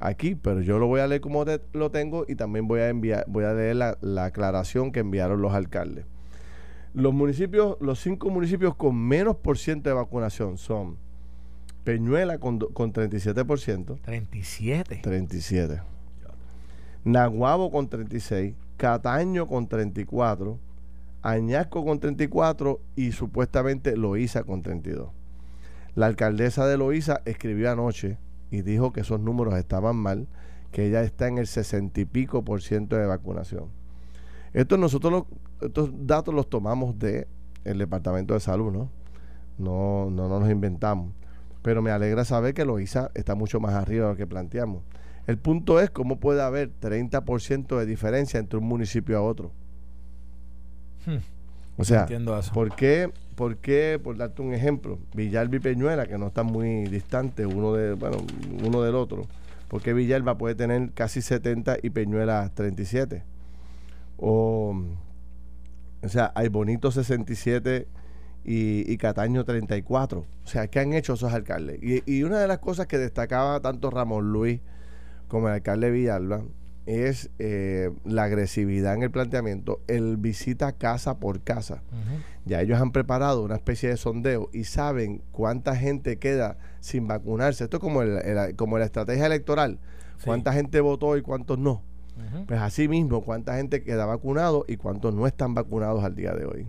[0.00, 3.24] aquí, pero yo lo voy a leer como lo tengo y también voy a enviar,
[3.28, 6.04] voy a leer la, la aclaración que enviaron los alcaldes.
[6.92, 10.96] Los municipios, los cinco municipios con menos por ciento de vacunación son
[11.86, 14.00] Peñuela con, con 37%.
[14.02, 15.00] 37.
[15.04, 15.82] 37.
[17.06, 18.56] Naguabo con 36.
[18.76, 20.58] Cataño con 34,
[21.22, 25.10] Añasco con 34 y supuestamente Loíza con 32.
[25.94, 28.18] La alcaldesa de Loíza escribió anoche
[28.50, 30.26] y dijo que esos números estaban mal,
[30.72, 33.66] que ella está en el 60 y pico por ciento de vacunación.
[34.52, 35.26] Esto nosotros
[35.60, 37.28] estos datos los tomamos de
[37.62, 38.90] el Departamento de Salud, ¿no?
[39.58, 41.12] No, no, no nos inventamos.
[41.62, 44.82] Pero me alegra saber que Loíza está mucho más arriba de lo que planteamos.
[45.26, 49.50] El punto es cómo puede haber 30% de diferencia entre un municipio a otro.
[51.04, 51.18] Hmm.
[51.78, 52.06] O sea,
[52.54, 56.84] ¿por qué, ¿por qué, por darte un ejemplo, Villalba y Peñuela, que no están muy
[56.84, 58.18] distantes uno, de, bueno,
[58.64, 59.26] uno del otro,
[59.68, 63.24] ¿por qué Villalba puede tener casi 70 y Peñuela 37?
[64.16, 64.74] O,
[66.02, 67.86] o sea, hay Bonito 67
[68.44, 70.20] y, y, Cataño 34.
[70.20, 71.78] O sea, ¿qué han hecho esos alcaldes?
[71.82, 74.60] Y, y una de las cosas que destacaba tanto Ramón Luis
[75.28, 76.42] como el alcalde Villalba
[76.86, 81.82] es eh, la agresividad en el planteamiento, el visita casa por casa.
[82.44, 87.64] Ya ellos han preparado una especie de sondeo y saben cuánta gente queda sin vacunarse.
[87.64, 89.80] Esto es como, el, como la estrategia electoral.
[90.24, 91.82] Cuánta gente votó y cuántos no.
[92.46, 96.46] Pues así mismo, cuánta gente queda vacunado y cuántos no están vacunados al día de
[96.46, 96.66] hoy.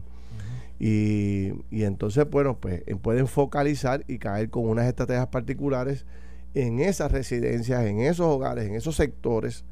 [0.80, 6.06] y, y entonces, bueno, pues eh, pueden focalizar y caer con unas estrategias particulares
[6.54, 9.64] en esas residencias, en esos hogares, en esos sectores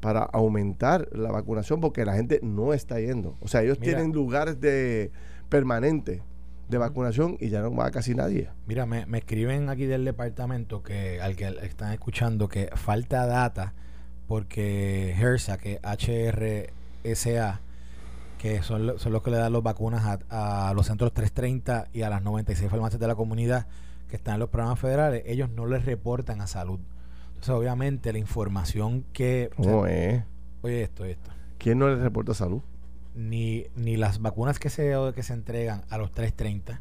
[0.00, 3.36] para aumentar la vacunación porque la gente no está yendo.
[3.40, 5.10] O sea, ellos tienen lugares de
[5.48, 6.22] permanente
[6.68, 8.48] de vacunación y ya no va casi nadie.
[8.66, 13.74] Mira, me, escriben aquí del departamento que al que están escuchando que falta data
[14.26, 17.60] porque HERSA, que HRSA,
[18.38, 22.02] que son, son los que le dan las vacunas a, a los centros 330 y
[22.02, 23.66] a las 96 farmacias de la comunidad
[24.08, 26.80] que están en los programas federales, ellos no les reportan a salud.
[27.28, 29.50] Entonces, obviamente, la información que...
[29.56, 30.22] ¿Cómo es?
[30.62, 31.30] Oye, esto, esto.
[31.58, 32.62] ¿Quién no les reporta salud?
[33.14, 36.80] Ni, ni las vacunas que se, que se entregan a los 330,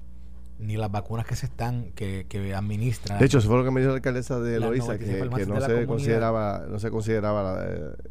[0.59, 3.19] ni las vacunas que se están, que, que administran.
[3.19, 5.05] De hecho, eso fue lo que me dijo la alcaldesa de Loíza, que,
[5.45, 7.65] no, se consideraba, no se consideraba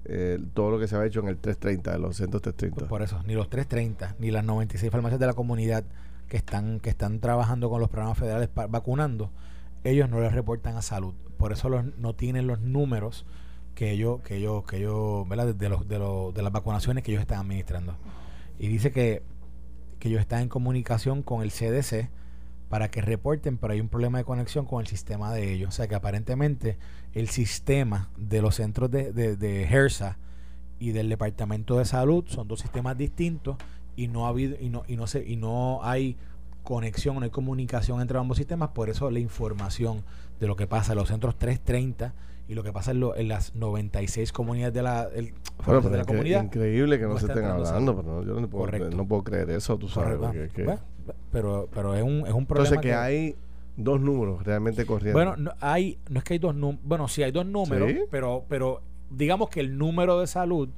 [0.04, 2.78] eh, todo lo que se había hecho en el 330, de los centros 330.
[2.80, 5.84] Pues por eso, ni los 330, ni las 96 farmacias de la comunidad
[6.34, 9.30] que están, que están trabajando con los programas federales vacunando,
[9.84, 11.14] ellos no les reportan a salud.
[11.36, 13.24] Por eso no tienen los números
[13.76, 15.54] que ellos, que ellos, que ellos, ¿verdad?
[15.54, 17.94] De, los, de, los, de las vacunaciones que ellos están administrando.
[18.58, 19.22] Y dice que,
[20.00, 22.10] que ellos están en comunicación con el CDC
[22.68, 25.68] para que reporten, pero hay un problema de conexión con el sistema de ellos.
[25.68, 26.78] O sea que aparentemente
[27.12, 30.18] el sistema de los centros de, de, de HERSA
[30.80, 33.56] y del Departamento de Salud son dos sistemas distintos
[33.96, 36.16] y no ha habido y no y no se y no hay
[36.62, 40.02] conexión, no hay comunicación entre ambos sistemas, por eso la información
[40.40, 42.14] de lo que pasa en los centros 330
[42.48, 45.32] y lo que pasa en, en las 96 comunidades de la, el,
[45.66, 46.44] de la comunidad.
[46.44, 49.88] Increíble que no, se estén hablando, pero yo no puedo, no puedo, creer eso, tú
[49.88, 50.18] sabes.
[51.30, 52.68] pero, pero es un, es un problema.
[52.68, 53.36] Entonces que, hay
[53.76, 55.18] dos números realmente corriendo.
[55.18, 58.44] Bueno, no, hay, no es que hay dos números, bueno, sí hay dos números, pero,
[58.48, 60.68] pero digamos que el número de salud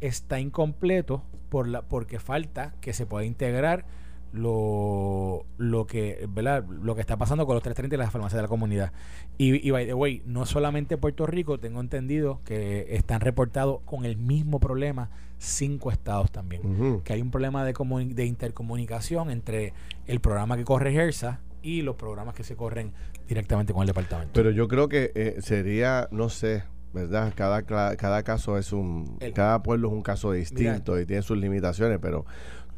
[0.00, 3.84] está incompleto por la, porque falta que se pueda integrar
[4.32, 6.64] lo, lo que ¿verdad?
[6.66, 8.92] lo que está pasando con los 330 y las farmacias de la comunidad.
[9.38, 14.04] Y, y by the way, no solamente Puerto Rico, tengo entendido que están reportados con
[14.04, 17.00] el mismo problema cinco estados también.
[17.04, 17.74] Que hay un problema de,
[18.14, 19.72] de intercomunicación entre
[20.06, 22.92] el programa que corre GERSA y los programas que se corren
[23.28, 24.32] directamente con el departamento.
[24.34, 26.62] Pero yo creo que eh, sería, no sé,
[26.96, 27.34] ¿verdad?
[27.36, 31.98] Cada, cada caso es un, cada pueblo es un caso distinto y tiene sus limitaciones,
[32.00, 32.24] pero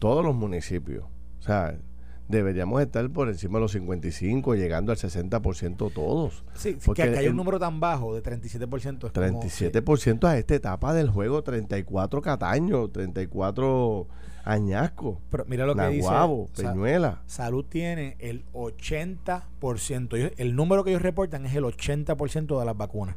[0.00, 1.78] todos los municipios, o sea,
[2.26, 6.42] deberíamos estar por encima de los 55, llegando al 60% todos.
[6.54, 9.06] Sí, porque que, hay un número tan bajo de 37%.
[9.06, 14.08] Es 37% a esta etapa del juego, 34 Cataño, 34
[14.48, 16.08] Añasco, Pero mira lo que dice.
[16.56, 17.22] Peñuela.
[17.26, 20.32] Salud tiene el 80%.
[20.38, 23.16] el número que ellos reportan es el 80% de las vacunas.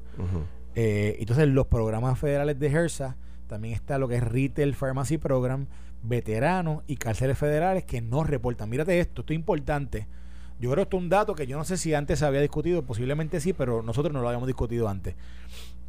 [0.75, 5.67] Eh, entonces, los programas federales de HERSA también está lo que es Retail Pharmacy Program,
[6.03, 8.69] veteranos y cárceles federales que no reportan.
[8.69, 10.07] Mírate esto, esto es importante.
[10.59, 12.39] Yo creo que esto es un dato que yo no sé si antes se había
[12.39, 15.15] discutido, posiblemente sí, pero nosotros no lo habíamos discutido antes.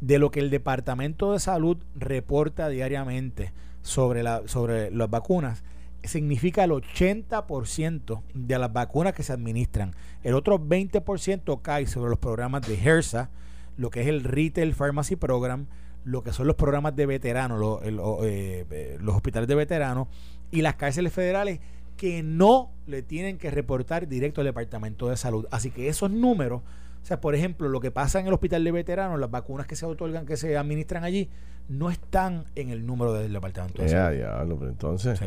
[0.01, 5.63] De lo que el Departamento de Salud reporta diariamente sobre, la, sobre las vacunas,
[6.03, 9.95] significa el 80% de las vacunas que se administran.
[10.23, 13.29] El otro 20% cae sobre los programas de HERSA,
[13.77, 15.67] lo que es el Retail Pharmacy Program,
[16.03, 20.07] lo que son los programas de veteranos, eh, eh, los hospitales de veteranos
[20.51, 21.59] y las cárceles federales
[21.97, 25.45] que no le tienen que reportar directo al Departamento de Salud.
[25.51, 26.61] Así que esos números,
[27.01, 29.75] o sea, por ejemplo, lo que pasa en el hospital de veteranos, las vacunas que
[29.75, 31.29] se otorgan, que se administran allí,
[31.69, 34.17] no están en el número del Departamento de Salud.
[34.17, 35.19] Ya, ya, entonces.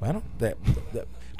[0.00, 0.22] Bueno,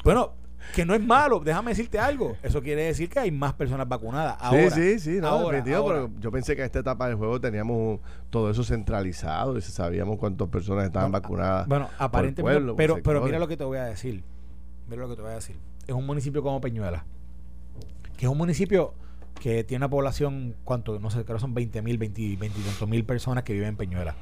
[0.03, 0.33] bueno,
[0.73, 2.35] que no es malo, déjame decirte algo.
[2.41, 4.37] Eso quiere decir que hay más personas vacunadas.
[4.39, 7.99] Ahora, sí, sí, sí, no, pero yo pensé que a esta etapa del juego teníamos
[8.29, 11.67] todo eso centralizado y sabíamos cuántas personas estaban vacunadas.
[11.67, 14.23] Bueno, aparentemente, pero, pero mira lo que te voy a decir.
[14.87, 15.57] Mira lo que te voy a decir.
[15.87, 17.05] Es un municipio como Peñuela,
[18.17, 18.93] que es un municipio
[19.41, 20.99] que tiene una población, ¿cuánto?
[20.99, 24.15] No sé, creo que son 20 mil, 20, mil personas que viven en Peñuela.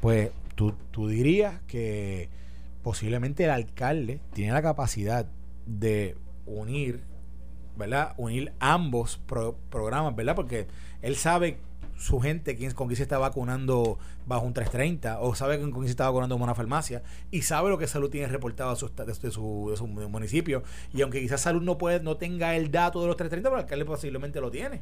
[0.00, 2.28] Pues tú, tú dirías que
[2.82, 5.26] posiblemente el alcalde tiene la capacidad
[5.66, 7.02] de unir,
[7.76, 8.14] ¿verdad?
[8.16, 9.20] Unir ambos
[9.70, 10.36] programas, ¿verdad?
[10.36, 10.66] Porque
[11.02, 11.58] él sabe
[11.96, 15.90] su gente con quién se está vacunando bajo un 330 o sabe con quién se
[15.90, 19.30] está vacunando en una farmacia y sabe lo que salud tiene reportado de su, de
[19.30, 23.16] su, su municipio y aunque quizás salud no puede no tenga el dato de los
[23.16, 24.80] 330 pero el alcalde posiblemente lo tiene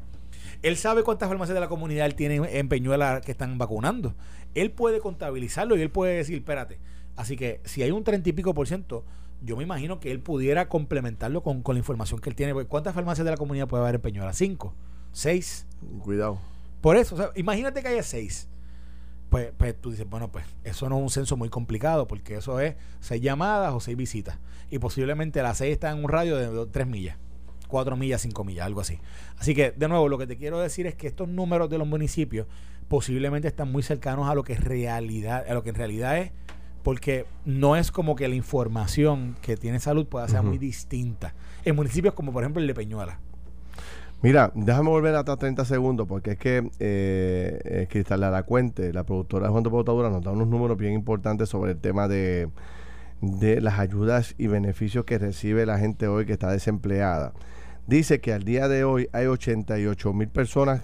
[0.61, 4.15] él sabe cuántas farmacias de la comunidad él tiene en Peñuela que están vacunando
[4.55, 6.79] él puede contabilizarlo y él puede decir espérate
[7.15, 9.05] así que si hay un 30 y pico por ciento
[9.43, 12.53] yo me imagino que él pudiera complementarlo con, la información que él tiene.
[12.65, 14.33] ¿Cuántas farmacias de la comunidad puede haber en Peñuela?
[14.33, 14.73] ¿Cinco?
[15.11, 15.67] ¿Seis?
[16.01, 16.39] Cuidado.
[16.81, 18.47] Por eso, o sea, imagínate que haya seis.
[19.29, 22.59] Pues, pues tú dices, bueno, pues eso no es un censo muy complicado porque eso
[22.59, 24.37] es seis llamadas o seis visitas.
[24.69, 27.17] Y posiblemente las seis están en un radio de tres millas,
[27.67, 28.99] cuatro millas, cinco millas, algo así.
[29.37, 31.87] Así que, de nuevo, lo que te quiero decir es que estos números de los
[31.87, 32.47] municipios
[32.87, 36.31] posiblemente están muy cercanos a lo que es realidad, a lo que en realidad es
[36.83, 41.33] porque no es como que la información que tiene salud pueda ser muy distinta
[41.65, 43.19] en municipios como por ejemplo el de Peñuela.
[44.21, 49.47] Mira, déjame volver hasta 30 segundos porque es que eh, eh, Cristal Laracuente, la productora
[49.47, 52.47] de Juan de Potadura, nos da unos números bien importantes sobre el tema de,
[53.19, 57.33] de las ayudas y beneficios que recibe la gente hoy que está desempleada.
[57.85, 60.83] Dice que al día de hoy hay 88 mil personas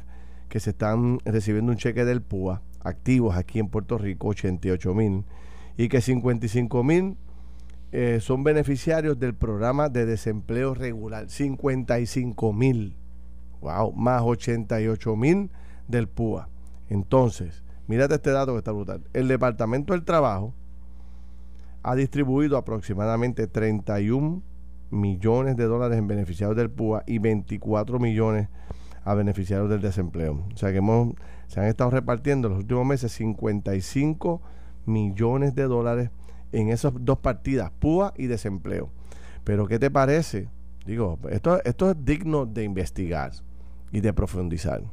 [0.49, 5.23] que se están recibiendo un cheque del PUA, activos aquí en Puerto Rico, 88 mil
[5.79, 7.15] y que 55 mil
[7.93, 11.29] eh, son beneficiarios del programa de desempleo regular.
[11.29, 12.97] 55 mil.
[13.61, 15.49] Wow, más 88 mil
[15.87, 16.49] del PUA.
[16.89, 19.05] Entonces, mírate este dato que está brutal.
[19.13, 20.53] El Departamento del Trabajo
[21.81, 24.43] ha distribuido aproximadamente 31
[24.91, 28.49] millones de dólares en beneficiarios del PUA y 24 millones
[29.05, 30.45] a beneficiarios del desempleo.
[30.53, 31.13] O sea que hemos,
[31.47, 34.58] se han estado repartiendo en los últimos meses 55 millones
[34.89, 36.09] de dólares
[36.51, 38.89] en esas dos partidas, PUA y desempleo.
[39.43, 40.49] Pero ¿qué te parece?
[40.85, 43.31] Digo, esto, esto es digno de investigar
[43.91, 44.83] y de profundizar.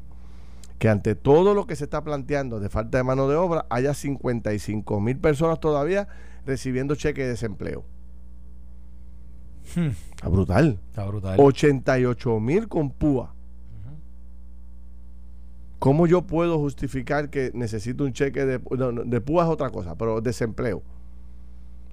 [0.79, 3.95] Que ante todo lo que se está planteando de falta de mano de obra, haya
[3.95, 6.09] 55 mil personas todavía
[6.45, 7.85] recibiendo cheque de desempleo.
[9.75, 9.91] Hmm.
[10.11, 10.79] Está brutal.
[10.91, 11.37] Está brutal.
[11.39, 13.35] 88 mil con PUA.
[15.79, 20.21] ¿Cómo yo puedo justificar que necesito un cheque de, de púa es otra cosa, pero
[20.21, 20.83] desempleo?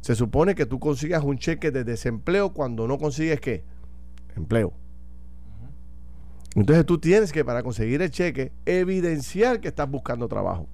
[0.02, 3.63] Se supone que tú consigas un cheque de desempleo cuando no consigues qué?
[4.36, 4.74] Empleo.
[6.56, 10.67] Entonces tú tienes que para conseguir el cheque evidenciar que estás buscando trabajo.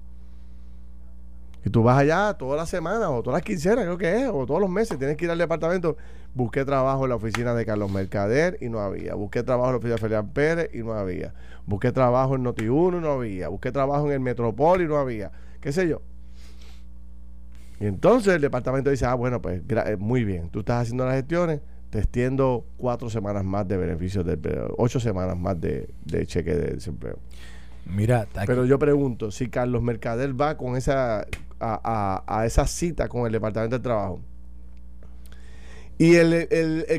[1.64, 4.46] Y tú vas allá todas las semanas o todas las quincenas, creo que es, o
[4.46, 5.96] todos los meses, tienes que ir al departamento.
[6.34, 9.14] Busqué trabajo en la oficina de Carlos Mercader y no había.
[9.14, 11.34] Busqué trabajo en la oficina de Felipe Pérez y no había.
[11.66, 13.48] Busqué trabajo en Noti1 y no había.
[13.48, 15.32] Busqué trabajo en el Metropol y no había.
[15.60, 16.00] ¿Qué sé yo?
[17.78, 21.14] Y entonces el departamento dice, ah, bueno, pues eh, muy bien, tú estás haciendo las
[21.14, 24.38] gestiones, te extiendo cuatro semanas más de beneficios, de,
[24.76, 27.18] ocho semanas más de, de cheque de desempleo.
[27.86, 31.26] Mira, pero yo pregunto, si Carlos Mercader va con esa
[31.60, 34.20] a, esa cita con el Departamento de Trabajo
[35.98, 36.48] y el,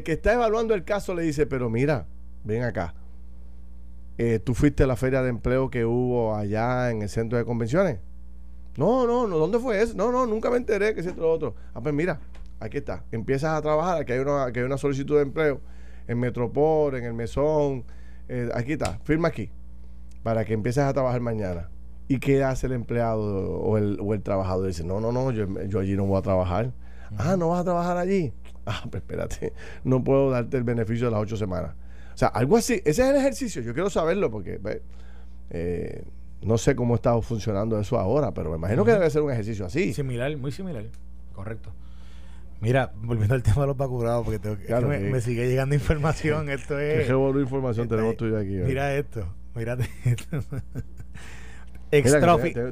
[0.04, 2.06] que está evaluando el caso le dice, pero mira,
[2.44, 2.94] ven acá,
[4.18, 7.44] eh, tú fuiste a la feria de empleo que hubo allá en el centro de
[7.44, 8.00] convenciones.
[8.78, 9.96] No, no, no, ¿dónde fue eso?
[9.96, 11.56] No, no, nunca me enteré que es lo otro.
[11.74, 12.20] Ah, pues mira,
[12.60, 13.04] aquí está.
[13.12, 15.62] Empiezas a trabajar, aquí hay una, hay una solicitud de empleo
[16.08, 17.84] en Metropol, en el Mesón.
[18.30, 19.50] Eh, aquí está, firma aquí
[20.24, 21.70] para que empieces a trabajar mañana.
[22.12, 24.68] ¿Y qué hace el empleado o el, o el trabajador?
[24.68, 26.74] Dice, no, no, no, yo, yo allí no voy a trabajar.
[27.18, 28.34] Ah, ¿no vas a trabajar allí?
[28.64, 29.54] Ah, pues espérate,
[29.84, 31.72] no puedo darte el beneficio de las ocho semanas.
[32.14, 32.76] O sea, algo así.
[32.86, 33.64] Ese es el ejercicio.
[33.64, 34.62] Yo quiero saberlo porque
[35.50, 36.04] eh,
[36.44, 39.66] no sé cómo está funcionando eso ahora, pero me imagino que debe ser un ejercicio
[39.66, 39.94] así.
[39.94, 40.86] Similar, muy similar.
[41.34, 41.74] Correcto.
[42.60, 44.40] Mira, volviendo al tema de los vacunados, porque
[44.86, 46.50] me, sigue llegando información.
[46.50, 47.08] Esto es.
[47.08, 48.58] ¿Qué información tenemos tú aquí?
[48.64, 49.26] Mira esto.
[49.56, 50.40] Mírate esto.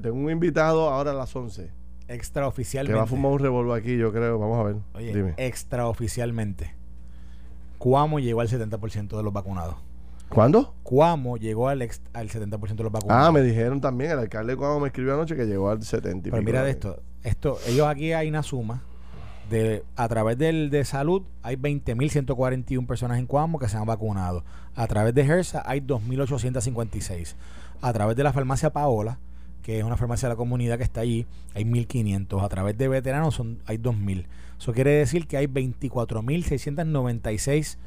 [0.02, 1.70] Tengo un invitado ahora a las 11.
[2.08, 2.94] extraoficialmente.
[2.94, 4.40] Que va a fumar un revolvo aquí, yo creo.
[4.40, 4.76] Vamos a ver.
[4.94, 5.34] Oye, Dime.
[5.38, 6.74] extraoficialmente.
[7.78, 9.76] Cuamo llegó al 70% de los vacunados.
[10.30, 10.74] ¿Cuándo?
[10.84, 13.28] Cuamo llegó al, ex- al 70% de los vacunados.
[13.28, 16.32] Ah, me dijeron también, el alcalde cuando me escribió anoche que llegó al 70 y
[16.32, 18.84] Pero pico mira de de- esto, esto, ellos aquí hay una suma
[19.50, 24.44] de a través del de salud hay 20.141 personas en Cuamo que se han vacunado.
[24.76, 27.36] A través de HERSA hay 2.856.
[27.82, 29.20] A través de la farmacia Paola,
[29.64, 32.44] que es una farmacia de la comunidad que está allí, hay 1.500.
[32.44, 34.26] A través de veteranos son hay 2.000.
[34.60, 37.78] Eso quiere decir que hay 24.696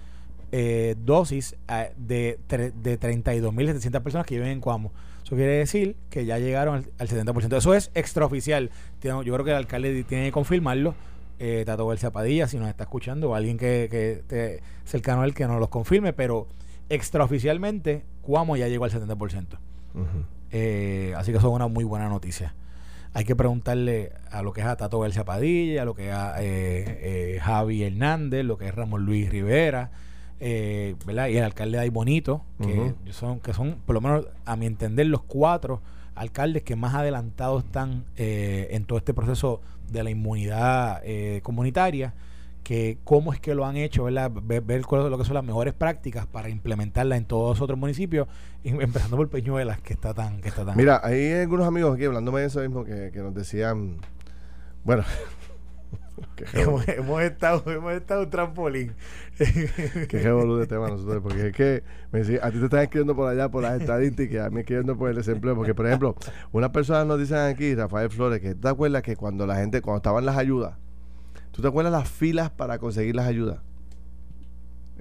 [0.55, 4.93] eh, dosis eh, de, de 32.700 personas que viven en Cuamo.
[5.25, 7.57] Eso quiere decir que ya llegaron al, al 70%.
[7.57, 8.71] Eso es extraoficial.
[9.03, 10.95] Yo creo que el alcalde tiene que confirmarlo.
[11.39, 15.35] Eh, Tato García Padilla, si nos está escuchando, o alguien que, que cercano a él
[15.35, 16.47] que nos los confirme, pero
[16.89, 19.59] extraoficialmente, Cuamo ya llegó al 70%.
[20.51, 22.55] Eh, así que eso es una muy buena noticia.
[23.15, 26.15] Hay que preguntarle a lo que es a Tato García Padilla, a lo que es
[26.15, 29.91] a eh, eh, Javi Hernández, lo que es Ramón Luis Rivera,
[30.41, 31.29] eh, ¿verdad?
[31.29, 34.67] Y el alcalde de Ay Bonito, que son, que son, por lo menos a mi
[34.67, 35.81] entender, los cuatro
[36.15, 42.15] alcaldes que más adelantados están eh, en todo este proceso de la inmunidad eh, comunitaria,
[42.73, 44.33] que cómo es que lo han hecho, ¿verdad?
[44.33, 47.79] Ver, ver cuáles lo que son las mejores prácticas para implementarla en todos los otros
[47.79, 48.29] municipios,
[48.65, 52.41] empezando por Peñuelas, que está tan, que está tan Mira, hay algunos amigos aquí hablándome
[52.41, 53.99] de eso mismo que, que nos decían,
[54.85, 55.05] bueno,
[56.55, 58.95] hemos, hemos estado, hemos estado un trampolín.
[59.37, 63.15] que revolú de tema nosotros, porque es que me decía, a ti te están escribiendo
[63.15, 66.17] por allá por las estadísticas, a mí escribiendo por el desempleo, porque por ejemplo,
[66.53, 69.83] unas personas nos dicen aquí, Rafael Flores, que ¿tú te acuerdas que cuando la gente,
[69.83, 70.79] cuando estaban las ayudas,
[71.53, 73.59] ¿tú te acuerdas las filas para conseguir las ayudas?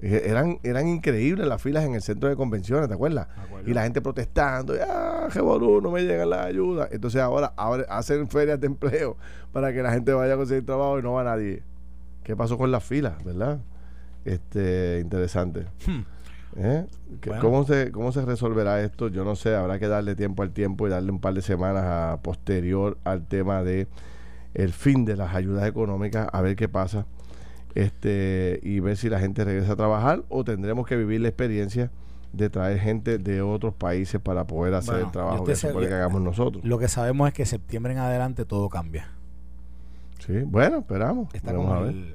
[0.00, 3.28] Eh, Eran, eran increíbles las filas en el centro de convenciones, ¿te acuerdas?
[3.70, 6.88] Y la gente protestando, ah, revolú, no me llegan las ayudas.
[6.90, 9.16] Entonces ahora, ahora hacen ferias de empleo
[9.52, 11.62] para que la gente vaya a conseguir trabajo y no va nadie.
[12.24, 13.60] ¿Qué pasó con las filas, verdad?
[14.24, 15.66] Este, interesante.
[15.86, 16.00] Hmm.
[16.56, 16.86] ¿Eh?
[17.20, 17.42] ¿Qué- Bueno.
[17.42, 19.08] ¿Cómo, se, ¿Cómo se resolverá esto?
[19.08, 21.84] Yo no sé, habrá que darle tiempo al tiempo y darle un par de semanas
[21.84, 23.86] a posterior al tema de
[24.54, 27.06] el fin de las ayudas económicas, a ver qué pasa.
[27.74, 31.90] Este, y ver si la gente regresa a trabajar o tendremos que vivir la experiencia
[32.32, 35.86] de traer gente de otros países para poder hacer Bueno, el trabajo que se que
[35.86, 36.64] hagamos nosotros.
[36.64, 39.08] Lo que sabemos es que septiembre en adelante todo cambia.
[40.18, 41.34] Sí, bueno, esperamos.
[41.34, 41.90] Está como a ver.
[41.90, 42.14] el-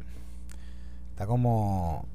[1.12, 2.06] está como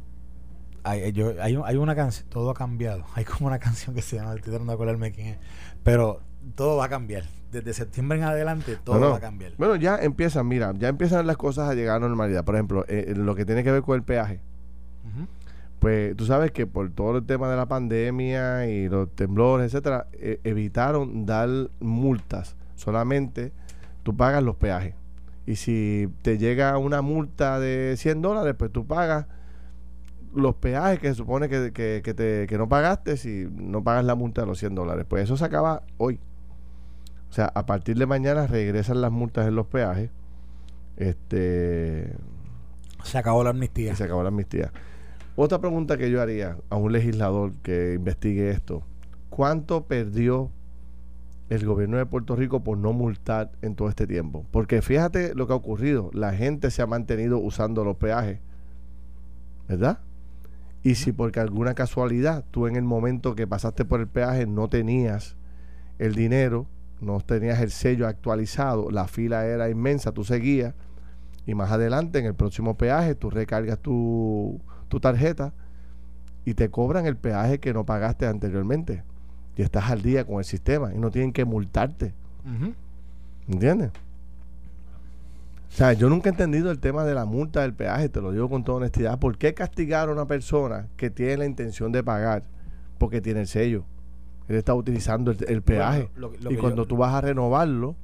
[0.84, 3.04] hay, yo- hay, hay una canción, todo ha cambiado.
[3.14, 5.38] Hay como una canción que se llama, estoy tratando de acordarme quién es,
[5.84, 6.20] pero
[6.54, 7.24] todo va a cambiar.
[7.50, 9.10] Desde septiembre en adelante todo No, no.
[9.12, 9.52] va a cambiar.
[9.58, 12.44] Bueno, ya empiezan, mira, ya empiezan las cosas a llegar a normalidad.
[12.44, 14.40] Por ejemplo, eh, en lo que tiene que ver con el peaje.
[15.78, 20.06] Pues tú sabes que por todo el tema de la pandemia y los temblores, etcétera,
[20.12, 21.48] eh, evitaron dar
[21.80, 22.54] multas.
[22.76, 23.52] Solamente
[24.04, 24.94] tú pagas los peajes.
[25.44, 29.26] Y si te llega una multa de 100 dólares, pues tú pagas
[30.32, 34.04] los peajes que se supone que, que, que te, que no pagaste si no pagas
[34.04, 35.04] la multa de los 100 dólares.
[35.08, 36.20] Pues eso se acaba hoy.
[37.32, 40.10] O sea, a partir de mañana regresan las multas en los peajes.
[40.98, 42.14] Este
[43.04, 43.96] Se acabó la amnistía.
[43.96, 44.70] se acabó la amnistía.
[45.34, 48.82] Otra pregunta que yo haría a un legislador que investigue esto.
[49.30, 50.50] ¿Cuánto perdió
[51.48, 54.44] el gobierno de Puerto Rico por no multar en todo este tiempo?
[54.50, 56.10] Porque fíjate lo que ha ocurrido.
[56.12, 58.40] La gente se ha mantenido usando los peajes.
[59.68, 60.00] ¿Verdad?
[60.82, 64.68] Y si porque alguna casualidad tú en el momento que pasaste por el peaje no
[64.68, 65.38] tenías
[65.98, 66.66] el dinero,
[67.02, 70.74] no tenías el sello actualizado, la fila era inmensa, tú seguías
[71.46, 75.52] y más adelante en el próximo peaje tú recargas tu, tu tarjeta
[76.44, 79.02] y te cobran el peaje que no pagaste anteriormente.
[79.56, 82.14] Y estás al día con el sistema y no tienen que multarte.
[82.44, 82.74] Ujú.
[83.48, 83.90] ¿Entiendes?
[85.68, 88.30] O sea, yo nunca he entendido el tema de la multa del peaje, te lo
[88.30, 89.18] digo con toda honestidad.
[89.18, 92.42] ¿Por qué castigar a una persona que tiene la intención de pagar
[92.98, 93.84] porque tiene el sello?
[94.52, 96.08] Él está utilizando el, el peaje.
[96.18, 97.96] Bueno, lo- lo y cuando yo- tú vas a renovarlo,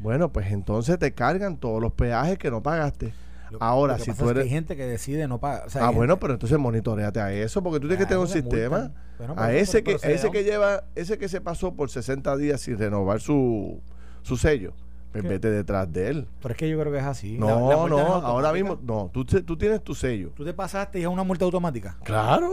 [0.00, 3.12] bueno, pues entonces te cargan todos los peajes que no pagaste.
[3.50, 4.44] Lo- Ahora, lo que si pasa tú es que eres...
[4.44, 5.66] hay gente que decide no pagar.
[5.66, 8.28] O sea, ah, bueno, pero entonces monitoreate a eso, porque tú tienes que tener un
[8.28, 8.92] sistema.
[9.18, 12.36] Bueno, a ese pero- que, pero ese que lleva, ese que se pasó por 60
[12.36, 13.80] días sin renovar su,
[14.22, 14.74] su sello,
[15.12, 16.28] pues vete detrás de él.
[16.42, 17.38] Pero es que yo creo que es así.
[17.38, 20.30] No, La- la multa no, ahora mismo, no, tú, tú tienes tu sello.
[20.36, 21.96] Tú te pasaste y es una multa automática.
[22.04, 22.50] Claro.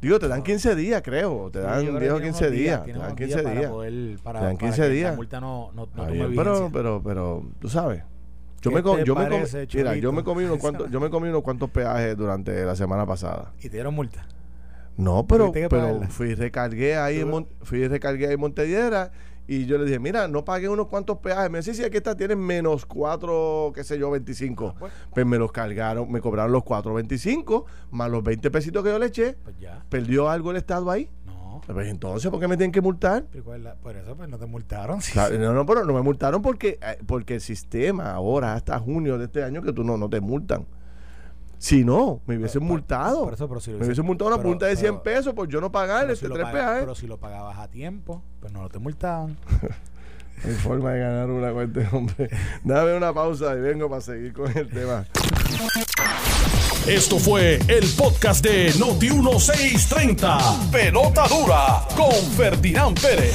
[0.00, 1.50] Digo, te dan 15 días, creo.
[1.50, 2.84] Te Sí, dan 10 o que tiene 15 unos días.
[2.84, 3.70] Te dan unos 15 para días.
[3.70, 5.10] poder- para- Te dan para 15 que días.
[5.10, 6.36] La multa no, no, no vigencia.
[6.36, 8.02] pero, pero, pero, tú sabes.
[8.60, 9.04] Yo ¿Qué me, com- me
[9.74, 13.06] mira, yo me comí unos cuantos, yo me comí unos cuantos peajes durante la semana
[13.06, 13.52] pasada.
[13.58, 14.26] Y te dieron multa.
[14.96, 16.08] No, pero, pero pagarla.
[16.08, 19.12] fui recargué ahí en fui recargué ahí en Montellera
[19.48, 21.50] Y yo le dije, mira, no pagué unos cuantos peajes.
[21.50, 24.74] Me dice, sí, sí, aquí está, tienes menos 4, qué sé yo, 25.
[24.78, 24.92] pues.
[25.14, 29.06] Pues me los cargaron, me cobraron los 4.25 más los 20 pesitos que yo le
[29.06, 29.34] eché.
[29.44, 29.84] Pues ya.
[29.88, 31.08] ¿Perdió algo el Estado ahí?
[31.24, 31.60] No.
[31.66, 33.24] Pues entonces, ¿por qué me tienen que multar?
[33.30, 35.00] Pero ¿cuál es la- Por eso pues no te multaron.
[35.00, 35.40] Sí, Claro, sí.
[35.40, 39.24] No, no, pero no me multaron porque, eh, porque el sistema ahora, hasta junio de
[39.26, 40.66] este año, que tú no, no te multan.
[41.58, 43.24] Si no, me hubiesen multado.
[43.24, 45.34] por eso, pero si lo me hubiesen multado una pero- punta de 100 pero- pesos
[45.34, 46.80] por yo no si, este lo tres paga- peajes.
[46.80, 49.36] pero si lo pagabas a tiempo, pues no te multaban.
[50.44, 52.28] Hay forma de ganar una cuenta, hombre.
[52.62, 55.06] Dame una pausa y vengo para seguir con el tema.
[56.86, 60.70] Esto fue el podcast de Noti1630.
[60.70, 63.34] Pelota dura con Ferdinand Pérez.